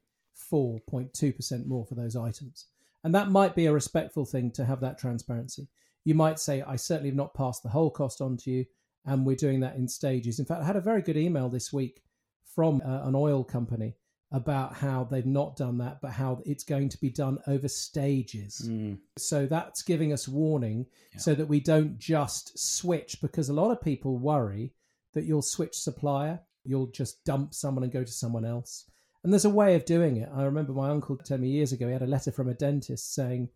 4.2% 0.52 1.66
more 1.66 1.86
for 1.86 1.96
those 1.96 2.16
items. 2.16 2.68
And 3.04 3.14
that 3.16 3.32
might 3.32 3.56
be 3.56 3.66
a 3.66 3.74
respectful 3.74 4.26
thing 4.26 4.52
to 4.52 4.66
have 4.66 4.80
that 4.82 5.00
transparency. 5.00 5.68
You 6.06 6.14
might 6.14 6.40
say, 6.40 6.62
I 6.62 6.76
certainly 6.76 7.10
have 7.10 7.18
not 7.18 7.34
passed 7.34 7.64
the 7.64 7.70
whole 7.70 7.90
cost 7.90 8.22
on 8.22 8.38
to 8.38 8.52
you. 8.52 8.66
And 9.06 9.26
we're 9.26 9.36
doing 9.36 9.60
that 9.62 9.76
in 9.76 9.88
stages. 9.88 10.40
In 10.40 10.46
fact, 10.46 10.62
I 10.62 10.66
had 10.66 10.78
a 10.78 10.82
very 10.82 11.02
good 11.02 11.18
email 11.18 11.50
this 11.50 11.74
week 11.74 12.04
from 12.46 12.82
uh, 12.86 13.08
an 13.08 13.16
oil 13.16 13.44
company 13.44 13.96
about 14.34 14.74
how 14.74 15.04
they've 15.04 15.28
not 15.28 15.56
done 15.56 15.78
that, 15.78 16.02
but 16.02 16.12
how 16.12 16.42
it's 16.44 16.64
going 16.64 16.90
to 16.90 17.00
be 17.00 17.10
done 17.10 17.38
over 17.46 17.68
stages. 17.68 18.68
Mm. 18.68 18.98
So 19.18 19.46
that's 19.46 19.84
giving 19.84 20.12
us 20.12 20.28
warning 20.28 20.88
yeah. 21.14 21.20
so 21.20 21.36
that 21.36 21.46
we 21.46 21.60
don't 21.60 22.00
just 22.00 22.58
switch 22.58 23.22
because 23.22 23.50
a 23.50 23.54
lot 23.54 23.70
of 23.70 23.80
people 23.80 24.18
worry 24.18 24.74
that 25.14 25.26
you'll 25.26 25.44
switch 25.44 25.76
supplier, 25.76 26.40
you'll 26.66 26.88
just 26.88 27.24
dump 27.24 27.54
someone 27.54 27.84
and 27.84 27.94
go 27.94 28.04
to 28.04 28.12
someone 28.12 28.44
else. 28.44 28.90
And 29.24 29.32
there's 29.32 29.46
a 29.46 29.50
way 29.50 29.76
of 29.76 29.86
doing 29.86 30.18
it. 30.18 30.30
I 30.36 30.44
remember 30.44 30.74
my 30.74 30.90
uncle 30.90 31.16
telling 31.16 31.44
me 31.44 31.50
years 31.50 31.72
ago, 31.72 31.86
he 31.86 31.94
had 31.94 32.02
a 32.02 32.08
letter 32.08 32.32
from 32.32 32.50
a 32.50 32.56
dentist 32.56 33.14
saying, 33.14 33.50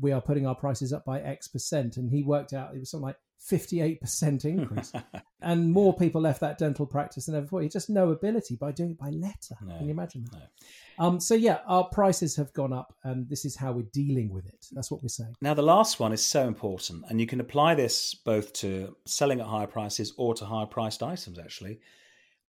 We 0.00 0.12
are 0.12 0.20
putting 0.20 0.46
our 0.46 0.54
prices 0.54 0.92
up 0.92 1.04
by 1.04 1.20
X 1.20 1.48
percent. 1.48 1.96
And 1.96 2.08
he 2.08 2.22
worked 2.22 2.52
out 2.52 2.74
it 2.74 2.78
was 2.78 2.90
something 2.90 3.06
like 3.06 3.18
58% 3.48 4.44
increase. 4.44 4.92
and 5.42 5.72
more 5.72 5.96
people 5.96 6.20
left 6.20 6.40
that 6.40 6.58
dental 6.58 6.86
practice 6.86 7.26
than 7.26 7.34
ever 7.34 7.44
before. 7.44 7.62
You 7.62 7.68
Just 7.68 7.88
no 7.88 8.10
ability 8.10 8.56
by 8.56 8.72
doing 8.72 8.90
it 8.90 8.98
by 8.98 9.10
letter. 9.10 9.56
No, 9.62 9.76
Can 9.78 9.86
you 9.86 9.92
imagine 9.92 10.24
that? 10.32 10.50
no. 10.98 11.04
Um, 11.06 11.20
so, 11.20 11.34
yeah, 11.34 11.60
our 11.66 11.84
prices 11.84 12.36
have 12.36 12.52
gone 12.52 12.72
up, 12.74 12.94
and 13.04 13.28
this 13.28 13.46
is 13.46 13.56
how 13.56 13.72
we're 13.72 13.86
dealing 13.92 14.30
with 14.30 14.46
it. 14.46 14.66
That's 14.72 14.90
what 14.90 15.02
we're 15.02 15.08
saying. 15.08 15.34
Now, 15.40 15.54
the 15.54 15.62
last 15.62 15.98
one 15.98 16.12
is 16.12 16.24
so 16.24 16.46
important, 16.46 17.04
and 17.08 17.18
you 17.20 17.26
can 17.26 17.40
apply 17.40 17.74
this 17.74 18.14
both 18.14 18.52
to 18.54 18.96
selling 19.06 19.40
at 19.40 19.46
higher 19.46 19.66
prices 19.66 20.12
or 20.18 20.34
to 20.34 20.44
higher 20.44 20.66
priced 20.66 21.02
items, 21.02 21.38
actually. 21.38 21.80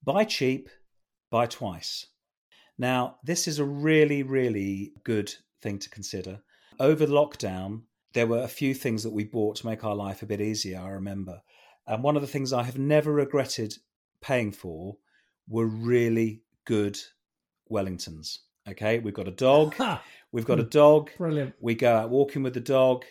Buy 0.03 0.25
cheap, 0.25 0.69
buy 1.29 1.45
twice. 1.45 2.07
Now, 2.77 3.17
this 3.23 3.47
is 3.47 3.59
a 3.59 3.65
really, 3.65 4.23
really 4.23 4.93
good 5.03 5.33
thing 5.61 5.79
to 5.79 5.89
consider. 5.89 6.41
Over 6.79 7.05
the 7.05 7.13
lockdown, 7.13 7.83
there 8.13 8.27
were 8.27 8.43
a 8.43 8.47
few 8.47 8.73
things 8.73 9.03
that 9.03 9.13
we 9.13 9.23
bought 9.23 9.57
to 9.57 9.65
make 9.65 9.83
our 9.83 9.95
life 9.95 10.21
a 10.21 10.25
bit 10.25 10.41
easier, 10.41 10.79
I 10.79 10.89
remember. 10.89 11.41
And 11.87 12.03
one 12.03 12.15
of 12.15 12.21
the 12.21 12.27
things 12.27 12.53
I 12.53 12.63
have 12.63 12.77
never 12.77 13.11
regretted 13.11 13.77
paying 14.21 14.51
for 14.51 14.97
were 15.47 15.65
really 15.65 16.41
good 16.65 16.97
Wellingtons. 17.69 18.39
Okay, 18.69 18.99
we've 18.99 19.13
got 19.13 19.27
a 19.27 19.31
dog. 19.31 19.75
Ha! 19.75 20.03
Hmm. 20.31 20.37
We've 20.37 20.45
got 20.45 20.61
a 20.61 20.63
dog. 20.63 21.09
Brilliant. 21.17 21.55
We 21.59 21.75
go 21.75 21.93
out 21.93 22.09
walking 22.09 22.41
with 22.41 22.53
the 22.53 22.61
dog. 22.61 23.03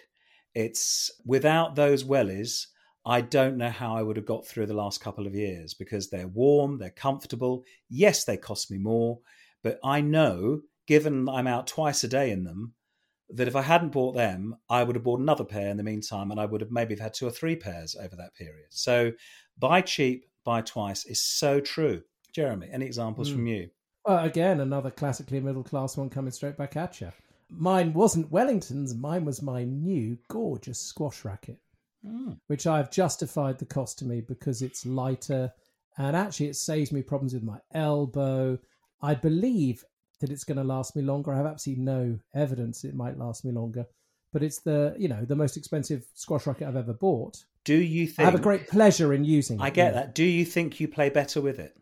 It's 0.54 1.10
without 1.26 1.74
those 1.74 2.02
wellies, 2.02 2.68
I 3.04 3.20
don't 3.20 3.56
know 3.56 3.70
how 3.70 3.94
I 3.94 4.02
would 4.02 4.16
have 4.16 4.24
got 4.24 4.46
through 4.46 4.66
the 4.66 4.74
last 4.74 5.00
couple 5.00 5.26
of 5.26 5.34
years 5.34 5.74
because 5.74 6.08
they're 6.08 6.28
warm, 6.28 6.78
they're 6.78 6.90
comfortable. 6.90 7.64
Yes, 7.88 8.24
they 8.24 8.36
cost 8.36 8.70
me 8.70 8.78
more, 8.78 9.20
but 9.62 9.78
I 9.84 10.00
know, 10.00 10.62
given 10.86 11.28
I'm 11.28 11.46
out 11.46 11.66
twice 11.66 12.04
a 12.04 12.08
day 12.08 12.30
in 12.30 12.44
them, 12.44 12.74
that 13.34 13.48
if 13.48 13.56
I 13.56 13.62
hadn't 13.62 13.92
bought 13.92 14.14
them, 14.14 14.56
I 14.68 14.82
would 14.82 14.96
have 14.96 15.04
bought 15.04 15.20
another 15.20 15.44
pair 15.44 15.68
in 15.70 15.76
the 15.76 15.82
meantime, 15.82 16.30
and 16.30 16.40
I 16.40 16.46
would 16.46 16.60
have 16.60 16.70
maybe 16.70 16.96
had 16.96 17.14
two 17.14 17.26
or 17.26 17.30
three 17.30 17.56
pairs 17.56 17.94
over 17.94 18.16
that 18.16 18.34
period. 18.34 18.66
So, 18.70 19.12
buy 19.58 19.80
cheap, 19.82 20.24
buy 20.44 20.62
twice 20.62 21.04
is 21.06 21.22
so 21.22 21.60
true. 21.60 22.02
Jeremy, 22.32 22.68
any 22.70 22.86
examples 22.86 23.28
Mm. 23.30 23.32
from 23.34 23.46
you? 23.46 23.70
Well, 24.06 24.24
again, 24.24 24.60
another 24.60 24.90
classically 24.90 25.40
middle 25.40 25.62
class 25.62 25.96
one 25.96 26.10
coming 26.10 26.32
straight 26.32 26.56
back 26.56 26.76
at 26.76 27.00
you. 27.00 27.12
Mine 27.50 27.92
wasn't 27.92 28.30
Wellington's, 28.30 28.94
mine 28.94 29.24
was 29.24 29.42
my 29.42 29.64
new 29.64 30.16
gorgeous 30.28 30.78
squash 30.78 31.24
racket. 31.24 31.58
Mm. 32.02 32.40
which 32.46 32.66
I've 32.66 32.90
justified 32.90 33.58
the 33.58 33.66
cost 33.66 33.98
to 33.98 34.06
me 34.06 34.22
because 34.22 34.62
it's 34.62 34.86
lighter 34.86 35.52
and 35.98 36.16
actually 36.16 36.46
it 36.46 36.56
saves 36.56 36.92
me 36.92 37.02
problems 37.02 37.34
with 37.34 37.42
my 37.42 37.58
elbow. 37.74 38.58
I 39.02 39.14
believe 39.14 39.84
that 40.20 40.30
it's 40.30 40.44
going 40.44 40.58
to 40.58 40.64
last 40.64 40.94
me 40.96 41.02
longer. 41.02 41.32
I 41.32 41.36
have 41.36 41.46
absolutely 41.46 41.84
no 41.84 42.18
evidence 42.34 42.84
it 42.84 42.94
might 42.94 43.18
last 43.18 43.44
me 43.44 43.52
longer, 43.52 43.86
but 44.32 44.42
it's 44.42 44.58
the 44.60 44.94
you 44.98 45.08
know 45.08 45.24
the 45.24 45.36
most 45.36 45.56
expensive 45.56 46.04
squash 46.14 46.46
racket 46.46 46.68
I've 46.68 46.76
ever 46.76 46.92
bought. 46.94 47.44
Do 47.64 47.74
you 47.76 48.06
think 48.06 48.20
I 48.20 48.30
have 48.30 48.38
a 48.40 48.42
great 48.42 48.68
pleasure 48.68 49.12
in 49.12 49.24
using 49.24 49.60
it. 49.60 49.62
I 49.62 49.70
get 49.70 49.94
that. 49.94 50.14
Do 50.14 50.24
you 50.24 50.44
think 50.44 50.80
you 50.80 50.88
play 50.88 51.10
better 51.10 51.40
with 51.40 51.58
it? 51.58 51.76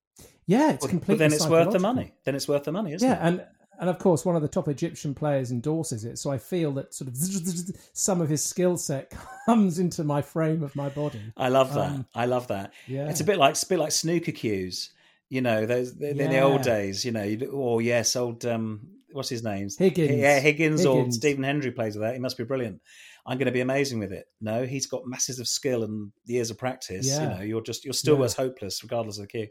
Yeah, 0.46 0.72
it's 0.72 0.82
Well, 0.82 0.90
completely. 0.90 1.18
then 1.28 1.32
it's 1.32 1.46
worth 1.46 1.70
the 1.72 1.78
money. 1.78 2.14
Then 2.24 2.34
it's 2.34 2.48
worth 2.48 2.64
the 2.64 2.72
money, 2.72 2.94
isn't 2.94 3.06
Yeah, 3.06 3.14
it? 3.16 3.20
Yeah, 3.20 3.28
and 3.28 3.46
and 3.80 3.88
of 3.88 4.00
course, 4.00 4.24
one 4.24 4.34
of 4.34 4.42
the 4.42 4.48
top 4.48 4.66
Egyptian 4.66 5.14
players 5.14 5.52
endorses 5.52 6.04
it, 6.04 6.18
so 6.18 6.32
I 6.32 6.38
feel 6.38 6.72
that 6.72 6.92
sort 6.94 7.08
of 7.08 7.16
some 7.92 8.20
of 8.20 8.28
his 8.28 8.44
skill 8.44 8.76
set 8.76 9.12
comes 9.46 9.78
into 9.78 10.02
my 10.02 10.20
frame 10.20 10.64
of 10.64 10.74
my 10.74 10.88
body. 10.88 11.32
I 11.36 11.48
love 11.48 11.72
that. 11.74 11.90
Um, 11.92 12.06
I 12.14 12.26
love 12.26 12.48
that. 12.48 12.72
Yeah, 12.88 13.08
It's 13.08 13.20
a 13.20 13.24
bit 13.24 13.38
like 13.38 13.52
it's 13.52 13.62
a 13.62 13.68
bit 13.68 13.78
like 13.78 13.92
snooker 13.92 14.32
cues. 14.32 14.90
You 15.30 15.42
know, 15.42 15.66
those 15.66 15.92
in 16.00 16.16
the 16.16 16.40
old 16.40 16.62
days. 16.62 17.04
You 17.04 17.12
know, 17.12 17.36
oh 17.52 17.78
yes, 17.80 18.16
old 18.16 18.44
um, 18.46 18.88
what's 19.12 19.28
his 19.28 19.42
name? 19.42 19.68
Higgins. 19.78 20.18
Yeah, 20.18 20.40
Higgins, 20.40 20.86
or 20.86 21.10
Stephen 21.12 21.44
Hendry 21.44 21.70
plays 21.70 21.94
with 21.94 22.02
that. 22.02 22.14
He 22.14 22.20
must 22.20 22.38
be 22.38 22.44
brilliant. 22.44 22.80
I'm 23.26 23.36
going 23.36 23.46
to 23.46 23.52
be 23.52 23.60
amazing 23.60 23.98
with 23.98 24.10
it. 24.10 24.26
No, 24.40 24.64
he's 24.64 24.86
got 24.86 25.06
masses 25.06 25.38
of 25.38 25.46
skill 25.46 25.84
and 25.84 26.10
years 26.24 26.50
of 26.50 26.56
practice. 26.56 27.06
You 27.06 27.28
know, 27.28 27.40
you're 27.42 27.60
just 27.60 27.84
you're 27.84 27.92
still 27.92 28.18
Yeah. 28.18 28.24
as 28.24 28.34
hopeless 28.34 28.82
regardless 28.82 29.18
of 29.18 29.24
the 29.24 29.28
cue. 29.28 29.48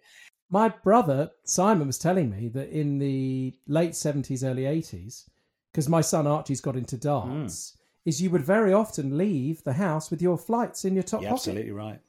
My 0.49 0.69
brother 0.69 1.29
Simon 1.43 1.85
was 1.87 1.99
telling 1.99 2.31
me 2.31 2.47
that 2.49 2.69
in 2.69 2.97
the 2.97 3.53
late 3.67 3.95
seventies, 3.95 4.43
early 4.43 4.65
eighties, 4.65 5.29
because 5.71 5.87
my 5.87 6.01
son 6.01 6.25
Archie's 6.25 6.61
got 6.61 6.75
into 6.75 6.97
darts, 6.97 7.77
is 8.05 8.21
you 8.21 8.31
would 8.31 8.43
very 8.43 8.73
often 8.73 9.17
leave 9.17 9.63
the 9.63 9.73
house 9.73 10.09
with 10.09 10.21
your 10.21 10.37
flights 10.37 10.85
in 10.85 10.95
your 10.95 11.03
top 11.03 11.21
You're 11.21 11.31
pocket, 11.31 11.49
absolutely 11.49 11.71
right. 11.71 11.99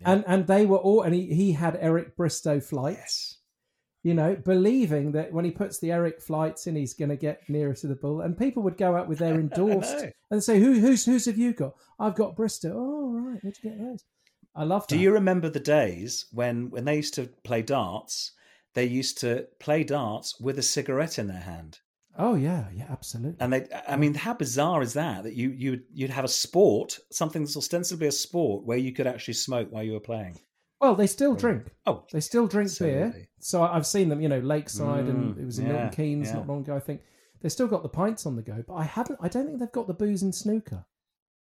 Yeah. 0.00 0.12
and 0.12 0.24
and 0.26 0.46
they 0.46 0.66
were 0.66 0.78
all, 0.78 1.02
and 1.02 1.14
he, 1.14 1.32
he 1.34 1.52
had 1.52 1.76
Eric 1.80 2.16
Bristow 2.16 2.60
flights, 2.60 2.98
Yes. 2.98 3.36
you 4.02 4.14
know, 4.14 4.36
believing 4.36 5.12
that 5.12 5.32
when 5.32 5.44
he 5.44 5.50
puts 5.50 5.78
the 5.78 5.90
Eric 5.92 6.20
flights 6.20 6.66
in, 6.66 6.76
he's 6.76 6.94
going 6.94 7.08
to 7.10 7.16
get 7.16 7.48
nearer 7.48 7.74
to 7.74 7.86
the 7.86 7.96
bull, 7.96 8.20
and 8.20 8.36
people 8.38 8.62
would 8.62 8.76
go 8.76 8.96
out 8.96 9.08
with 9.08 9.18
their 9.18 9.34
endorsed 9.40 10.06
and 10.30 10.42
say, 10.42 10.58
"Who 10.60 10.78
who's 10.80 11.04
who's 11.04 11.26
have 11.26 11.38
you 11.38 11.52
got? 11.52 11.74
I've 11.98 12.14
got 12.14 12.36
Bristow. 12.36 12.72
Oh 12.74 13.12
right, 13.12 13.38
where'd 13.42 13.56
you 13.62 13.70
get 13.70 13.78
those? 13.78 14.04
I 14.54 14.64
love 14.64 14.86
that. 14.86 14.94
Do 14.94 15.00
you 15.00 15.12
remember 15.12 15.48
the 15.50 15.60
days 15.60 16.26
when 16.32 16.70
when 16.70 16.84
they 16.84 16.96
used 16.96 17.14
to 17.14 17.28
play 17.44 17.62
darts? 17.62 18.32
They 18.74 18.84
used 18.84 19.18
to 19.18 19.46
play 19.58 19.82
darts 19.82 20.38
with 20.40 20.58
a 20.58 20.62
cigarette 20.62 21.18
in 21.18 21.26
their 21.26 21.40
hand. 21.40 21.80
Oh 22.20 22.34
yeah, 22.34 22.64
yeah, 22.74 22.86
absolutely. 22.90 23.36
And 23.40 23.52
they, 23.52 23.68
I 23.86 23.96
mean, 23.96 24.14
how 24.14 24.34
bizarre 24.34 24.82
is 24.82 24.94
that? 24.94 25.22
That 25.22 25.34
you 25.34 25.50
you 25.50 25.80
you'd 25.92 26.10
have 26.10 26.24
a 26.24 26.28
sport, 26.28 26.98
something 27.12 27.42
that's 27.42 27.56
ostensibly 27.56 28.08
a 28.08 28.12
sport, 28.12 28.64
where 28.64 28.76
you 28.78 28.92
could 28.92 29.06
actually 29.06 29.34
smoke 29.34 29.68
while 29.70 29.84
you 29.84 29.92
were 29.92 30.00
playing. 30.00 30.38
Well, 30.80 30.94
they 30.94 31.06
still 31.06 31.34
drink. 31.34 31.64
Oh, 31.86 32.04
They 32.12 32.20
still 32.20 32.46
drink 32.46 32.70
beer. 32.78 33.28
So 33.40 33.62
I've 33.62 33.86
seen 33.86 34.08
them, 34.08 34.20
you 34.20 34.28
know, 34.28 34.38
Lakeside 34.38 35.06
and 35.06 35.34
Mm, 35.34 35.40
it 35.40 35.44
was 35.44 35.58
in 35.58 35.66
yeah, 35.66 35.72
Milton 35.72 35.90
Keynes 35.90 36.28
yeah. 36.28 36.34
not 36.34 36.46
long 36.48 36.60
ago, 36.60 36.76
I 36.76 36.80
think. 36.80 37.00
They 37.40 37.48
still 37.48 37.66
got 37.68 37.82
the 37.82 37.88
pints 37.88 38.26
on 38.26 38.36
the 38.36 38.42
go, 38.42 38.62
but 38.66 38.74
I 38.74 38.84
haven't. 38.84 39.18
I 39.22 39.28
don't 39.28 39.46
think 39.46 39.58
they've 39.60 39.72
got 39.72 39.86
the 39.86 39.94
booze 39.94 40.22
in 40.22 40.32
snooker. 40.32 40.84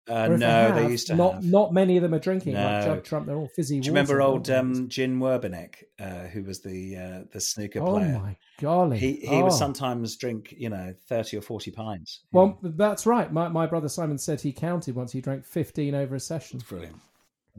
Uh, 0.08 0.28
no, 0.28 0.36
they, 0.72 0.82
have, 0.82 0.90
used 0.90 1.08
to 1.08 1.16
Not 1.16 1.34
have. 1.34 1.44
not 1.44 1.72
many 1.72 1.96
of 1.96 2.02
them 2.02 2.14
are 2.14 2.20
drinking 2.20 2.54
like 2.54 2.86
No. 2.86 2.94
Judd 2.94 3.04
Trump. 3.04 3.26
They're 3.26 3.36
all 3.36 3.48
fizzy. 3.56 3.80
Do 3.80 3.86
you 3.86 3.92
remember 3.92 4.22
old 4.22 4.48
um, 4.50 4.88
Jin 4.88 5.18
Werbeniuk, 5.18 5.74
uh, 5.98 6.28
who 6.28 6.44
was 6.44 6.60
the 6.60 6.96
uh, 6.96 7.24
the 7.32 7.40
snooker 7.40 7.80
oh 7.80 7.92
player? 7.94 8.14
Oh 8.16 8.22
my 8.24 8.36
golly! 8.60 8.98
He 8.98 9.14
he 9.16 9.42
would 9.42 9.52
Oh. 9.52 9.56
sometimes 9.56 10.14
drink, 10.16 10.54
you 10.56 10.68
know, 10.70 10.94
thirty 11.08 11.36
or 11.36 11.40
forty 11.42 11.70
pints. 11.72 12.20
Well, 12.30 12.58
that's 12.62 13.04
right. 13.06 13.32
My 13.32 13.48
my 13.48 13.66
brother 13.66 13.88
Simon 13.88 14.18
said 14.18 14.40
he 14.40 14.52
counted 14.52 14.94
once. 14.94 15.10
He 15.12 15.20
drank 15.20 15.44
fifteen 15.44 15.94
over 15.94 16.14
a 16.14 16.20
session. 16.20 16.60
brilliant. 16.68 16.96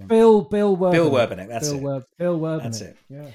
Bill 0.08 0.42
Bill 0.44 0.78
Werbeniuk. 0.78 0.92
Bill 0.92 1.12
Werbeniuk, 1.12 1.48
that's 1.50 1.70
Bill 1.70 1.78
it. 1.80 1.84
Wer- 1.84 2.04
Bill 2.18 2.40
Werbeniuk. 2.40 2.64
That's 2.64 2.82
it. 2.82 2.98
Yeah. 3.10 3.32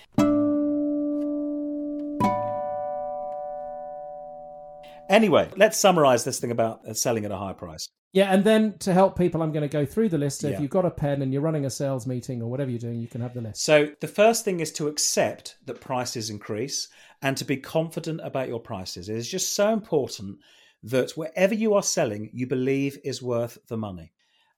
Anyway, 5.08 5.50
let's 5.56 5.78
summarize 5.78 6.24
this 6.24 6.40
thing 6.40 6.50
about 6.50 6.86
uh, 6.86 6.94
selling 6.94 7.24
at 7.24 7.30
a 7.30 7.36
high 7.36 7.52
price. 7.52 7.88
Yeah, 8.12 8.32
and 8.32 8.44
then 8.44 8.76
to 8.80 8.92
help 8.92 9.16
people, 9.16 9.42
I'm 9.42 9.52
going 9.52 9.68
to 9.68 9.72
go 9.72 9.86
through 9.86 10.10
the 10.10 10.18
list. 10.18 10.40
So 10.40 10.48
Yeah. 10.48 10.54
if 10.54 10.60
you've 10.60 10.70
got 10.70 10.84
a 10.84 10.90
pen 10.90 11.22
and 11.22 11.32
you're 11.32 11.40
running 11.40 11.64
a 11.64 11.70
sales 11.70 12.06
meeting 12.06 12.42
or 12.42 12.50
whatever 12.50 12.70
you're 12.70 12.78
doing, 12.78 13.00
you 13.00 13.08
can 13.08 13.22
have 13.22 13.32
the 13.32 13.40
list. 13.40 13.62
So 13.62 13.88
the 14.00 14.08
first 14.08 14.44
thing 14.44 14.60
is 14.60 14.70
to 14.72 14.88
accept 14.88 15.56
that 15.64 15.80
prices 15.80 16.28
increase 16.28 16.88
and 17.22 17.36
to 17.38 17.44
be 17.44 17.56
confident 17.56 18.20
about 18.22 18.48
your 18.48 18.60
prices. 18.60 19.08
It 19.08 19.16
is 19.16 19.30
just 19.30 19.54
so 19.54 19.72
important 19.72 20.38
that 20.82 21.12
wherever 21.12 21.54
you 21.54 21.72
are 21.74 21.82
selling, 21.82 22.28
you 22.34 22.46
believe 22.46 22.98
is 23.02 23.22
worth 23.22 23.56
the 23.68 23.78
money. 23.78 24.12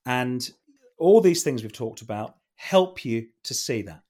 And 0.04 0.48
all 0.98 1.20
these 1.20 1.44
things 1.44 1.62
we've 1.62 1.72
talked 1.72 2.02
about 2.02 2.36
help 2.56 3.04
you 3.04 3.28
to 3.44 3.54
see 3.54 3.82
that. 3.82 4.02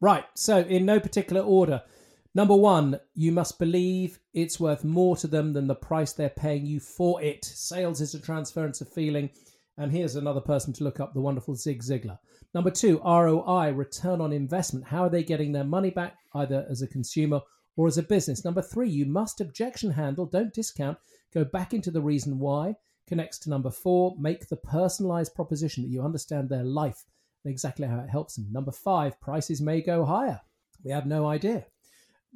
Right. 0.00 0.24
So, 0.34 0.58
in 0.58 0.84
no 0.84 1.00
particular 1.00 1.42
order. 1.42 1.82
Number 2.34 2.54
one, 2.54 3.00
you 3.14 3.32
must 3.32 3.58
believe 3.58 4.20
it's 4.34 4.60
worth 4.60 4.84
more 4.84 5.16
to 5.16 5.26
them 5.26 5.52
than 5.52 5.66
the 5.66 5.74
price 5.74 6.12
they're 6.12 6.30
paying 6.30 6.64
you 6.64 6.78
for 6.78 7.20
it. 7.20 7.44
Sales 7.44 8.00
is 8.00 8.14
a 8.14 8.20
transference 8.20 8.80
of 8.80 8.92
feeling. 8.92 9.30
And 9.76 9.90
here's 9.90 10.14
another 10.14 10.40
person 10.40 10.72
to 10.74 10.84
look 10.84 11.00
up 11.00 11.12
the 11.12 11.20
wonderful 11.20 11.56
Zig 11.56 11.82
Ziglar. 11.82 12.18
Number 12.54 12.70
two, 12.70 13.00
ROI, 13.04 13.72
return 13.72 14.20
on 14.20 14.32
investment. 14.32 14.86
How 14.86 15.04
are 15.04 15.08
they 15.08 15.24
getting 15.24 15.50
their 15.50 15.64
money 15.64 15.90
back, 15.90 16.18
either 16.34 16.66
as 16.70 16.82
a 16.82 16.86
consumer 16.86 17.40
or 17.76 17.88
as 17.88 17.98
a 17.98 18.02
business? 18.02 18.44
Number 18.44 18.62
three, 18.62 18.90
you 18.90 19.06
must 19.06 19.40
objection 19.40 19.90
handle, 19.90 20.26
don't 20.26 20.54
discount, 20.54 20.98
go 21.34 21.44
back 21.44 21.72
into 21.74 21.90
the 21.90 22.02
reason 22.02 22.38
why. 22.38 22.76
Connects 23.08 23.38
to 23.40 23.50
number 23.50 23.70
four, 23.70 24.14
make 24.18 24.48
the 24.48 24.56
personalized 24.56 25.34
proposition 25.34 25.82
that 25.82 25.90
you 25.90 26.02
understand 26.02 26.48
their 26.48 26.62
life 26.62 27.04
and 27.44 27.50
exactly 27.50 27.88
how 27.88 27.98
it 27.98 28.10
helps 28.10 28.36
them. 28.36 28.46
Number 28.52 28.70
five, 28.70 29.20
prices 29.20 29.60
may 29.60 29.80
go 29.80 30.04
higher. 30.04 30.40
We 30.84 30.92
have 30.92 31.06
no 31.06 31.26
idea. 31.26 31.66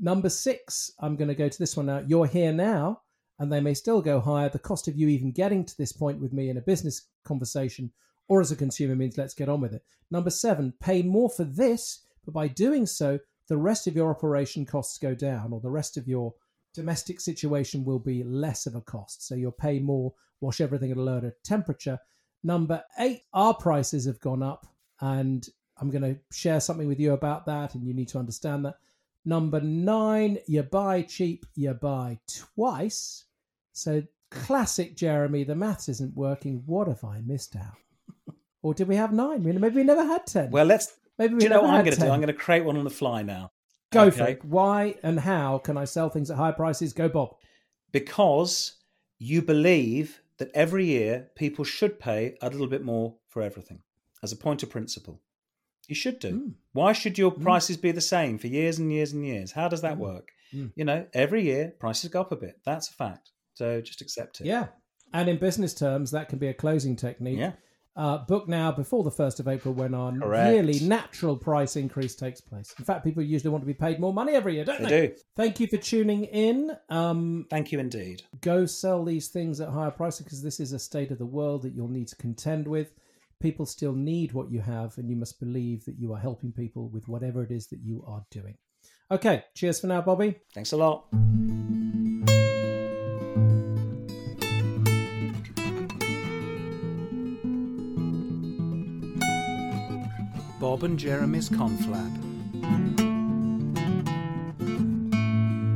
Number 0.01 0.29
six, 0.29 0.93
I'm 0.99 1.17
going 1.17 1.29
to 1.29 1.35
go 1.35 1.49
to 1.49 1.59
this 1.59 1.77
one 1.77 1.87
now. 1.87 2.03
You're 2.07 2.27
here 2.27 2.53
now, 2.53 3.03
and 3.39 3.53
they 3.53 3.61
may 3.61 3.75
still 3.75 4.03
go 4.03 4.21
higher. 4.21 4.49
The 4.49 4.59
cost 4.59 4.89
of 4.89 4.97
you 4.97 5.09
even 5.09 5.33
getting 5.33 5.65
to 5.65 5.77
this 5.77 5.93
point 5.93 6.21
with 6.21 6.33
me 6.33 6.51
in 6.51 6.57
a 6.57 6.63
business 6.63 7.09
conversation 7.25 7.93
or 8.29 8.41
as 8.41 8.51
a 8.51 8.57
consumer 8.57 8.97
means 8.97 9.19
let's 9.19 9.35
get 9.35 9.49
on 9.49 9.61
with 9.61 9.75
it. 9.75 9.85
Number 10.11 10.31
seven, 10.31 10.73
pay 10.81 11.03
more 11.03 11.29
for 11.29 11.45
this, 11.45 12.01
but 12.25 12.35
by 12.35 12.49
doing 12.49 12.87
so, 12.87 13.19
the 13.49 13.57
rest 13.57 13.87
of 13.87 13.95
your 13.95 14.11
operation 14.11 14.65
costs 14.65 14.99
go 14.99 15.15
down, 15.15 15.53
or 15.53 15.61
the 15.61 15.71
rest 15.71 15.97
of 15.97 16.09
your 16.09 16.33
domestic 16.73 17.21
situation 17.21 17.85
will 17.85 17.99
be 17.99 18.25
less 18.25 18.67
of 18.67 18.75
a 18.75 18.81
cost. 18.81 19.27
So 19.27 19.35
you'll 19.35 19.53
pay 19.53 19.79
more, 19.79 20.15
wash 20.41 20.61
everything 20.61 20.91
at 20.91 20.97
a 20.97 21.03
lower 21.03 21.37
temperature. 21.45 21.99
Number 22.43 22.83
eight, 22.99 23.23
our 23.35 23.55
prices 23.55 24.07
have 24.07 24.21
gone 24.21 24.43
up, 24.43 24.67
and 25.01 25.47
I'm 25.79 25.91
going 25.91 26.03
to 26.03 26.19
share 26.33 26.61
something 26.61 26.89
with 26.89 27.01
you 27.01 27.13
about 27.13 27.45
that, 27.47 27.75
and 27.75 27.87
you 27.87 27.93
need 27.93 28.09
to 28.09 28.19
understand 28.19 28.65
that. 28.65 28.77
Number 29.25 29.61
nine, 29.61 30.39
you 30.47 30.63
buy 30.63 31.03
cheap, 31.03 31.47
you 31.55 31.73
buy 31.73 32.19
twice. 32.29 33.25
So 33.73 34.03
classic 34.31 34.97
Jeremy, 34.97 35.45
the 35.45 35.55
maths 35.55 35.89
isn't 35.89 36.15
working. 36.15 36.63
What 36.67 36.89
have 36.89 37.05
I 37.05 37.21
missed 37.25 37.57
out? 37.57 37.77
Or 38.63 38.75
did 38.75 38.89
we 38.89 38.97
have 38.97 39.13
nine? 39.13 39.43
Maybe 39.43 39.77
we 39.77 39.85
never 39.85 40.05
had 40.05 40.27
ten. 40.27 40.51
Well, 40.51 40.65
let's. 40.67 40.95
maybe 41.19 41.35
we 41.35 41.41
Do 41.41 41.45
you 41.45 41.51
know 41.51 41.63
what 41.63 41.71
I'm 41.71 41.85
going 41.85 41.95
to 41.97 42.01
do? 42.01 42.09
I'm 42.09 42.21
going 42.21 42.29
to 42.29 42.33
create 42.33 42.65
one 42.65 42.77
on 42.77 42.85
the 42.85 42.91
fly 42.91 43.23
now. 43.23 43.53
Go 43.93 44.05
Okay? 44.05 44.17
for 44.17 44.25
it. 44.31 44.45
Why 44.45 44.95
and 45.03 45.21
how 45.21 45.59
can 45.59 45.77
I 45.77 45.85
sell 45.85 46.09
things 46.11 46.31
at 46.31 46.37
high 46.37 46.53
prices? 46.53 46.93
Go, 46.93 47.09
Bob. 47.09 47.37
Because 47.93 48.77
you 49.19 49.43
believe 49.43 50.21
that 50.39 50.51
every 50.55 50.87
year 50.87 51.29
people 51.37 51.65
should 51.65 52.01
pay 52.01 52.37
a 52.43 52.51
little 52.51 52.67
bit 52.67 52.83
more 52.83 53.15
for 53.29 53.41
everything 53.43 53.81
as 54.23 54.33
a 54.33 54.37
point 54.37 54.63
of 54.63 54.71
principle. 54.71 55.21
You 55.89 55.95
should 55.95 56.19
do. 56.19 56.33
Mm. 56.33 56.53
Why 56.73 56.93
should 56.93 57.19
your 57.19 57.31
prices 57.31 57.77
be 57.77 57.93
the 57.93 58.01
same 58.01 58.39
for 58.39 58.47
years 58.47 58.79
and 58.79 58.93
years 58.93 59.13
and 59.13 59.25
years? 59.25 59.53
How 59.53 59.69
does 59.69 59.83
that 59.83 59.99
work? 59.99 60.31
Mm. 60.55 60.73
You 60.77 60.85
know, 60.85 61.07
every 61.13 61.43
year 61.45 61.75
prices 61.79 62.11
go 62.11 62.21
up 62.21 62.33
a 62.33 62.37
bit. 62.37 62.61
That's 62.65 62.89
a 62.89 62.93
fact. 62.93 63.31
So 63.55 63.81
just 63.81 64.01
accept 64.01 64.41
it. 64.41 64.47
Yeah. 64.47 64.67
And 65.13 65.29
in 65.29 65.39
business 65.39 65.75
terms, 65.75 66.11
that 66.13 66.29
can 66.29 66.39
be 66.39 66.49
a 66.49 66.55
closing 66.55 66.97
technique. 66.97 67.39
Yeah. 67.39 67.53
Uh, 67.97 68.19
book 68.19 68.49
now 68.49 68.73
before 68.73 69.05
the 69.05 69.11
1st 69.13 69.39
of 69.39 69.47
April 69.47 69.73
when 69.73 69.95
our 69.95 70.11
Correct. 70.19 70.51
really 70.51 70.81
natural 70.81 71.37
price 71.37 71.77
increase 71.77 72.17
takes 72.17 72.41
place. 72.41 72.75
In 72.77 72.85
fact, 72.85 73.05
people 73.05 73.23
usually 73.23 73.51
want 73.51 73.63
to 73.63 73.67
be 73.67 73.73
paid 73.75 74.01
more 74.01 74.13
money 74.13 74.33
every 74.33 74.55
year, 74.55 74.65
don't 74.65 74.83
They 74.83 74.89
they? 74.89 75.07
do. 75.07 75.15
Thank 75.37 75.61
you 75.61 75.69
for 75.69 75.77
tuning 75.77 76.25
in. 76.25 76.73
Um, 76.91 77.47
Thank 77.49 77.71
you 77.71 77.79
indeed. 77.79 78.23
go 78.41 78.67
sell 78.67 79.05
these 79.05 79.29
things 79.29 79.61
at 79.61 79.69
higher 79.69 79.93
prices 79.93 80.25
because 80.25 80.43
this 80.43 80.59
is 80.59 80.73
a 80.73 80.79
state 80.81 81.13
of 81.13 81.19
the 81.19 81.27
world 81.27 81.63
that 81.63 81.73
you'll 81.73 81.87
need 81.87 82.09
to 82.09 82.17
contend 82.17 82.67
with. 82.67 82.93
People 83.45 83.67
still 83.67 83.93
need 83.93 84.33
what 84.33 84.51
you 84.51 84.63
have, 84.63 84.97
and 84.97 85.11
you 85.11 85.17
must 85.17 85.39
believe 85.39 85.85
that 85.85 85.99
you 85.99 86.15
are 86.15 86.19
helping 86.19 86.51
people 86.51 86.89
with 86.89 87.09
whatever 87.09 87.43
it 87.43 87.51
is 87.51 87.67
that 87.67 87.81
you 87.83 88.03
are 88.07 88.25
doing. 88.31 88.57
Okay, 89.11 89.45
cheers 89.55 89.81
for 89.81 89.87
now, 89.87 90.01
Bobby. 90.01 90.37
Thanks 90.55 90.73
a 90.73 90.79
lot. 90.79 91.11
Bob 100.59 100.85
and 100.85 100.99
Jeremy's 100.99 101.51
Conflab. 101.51 102.19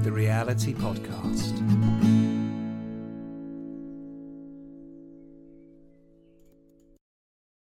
The 0.04 0.10
Reality 0.10 0.72
Podcast. 0.72 1.97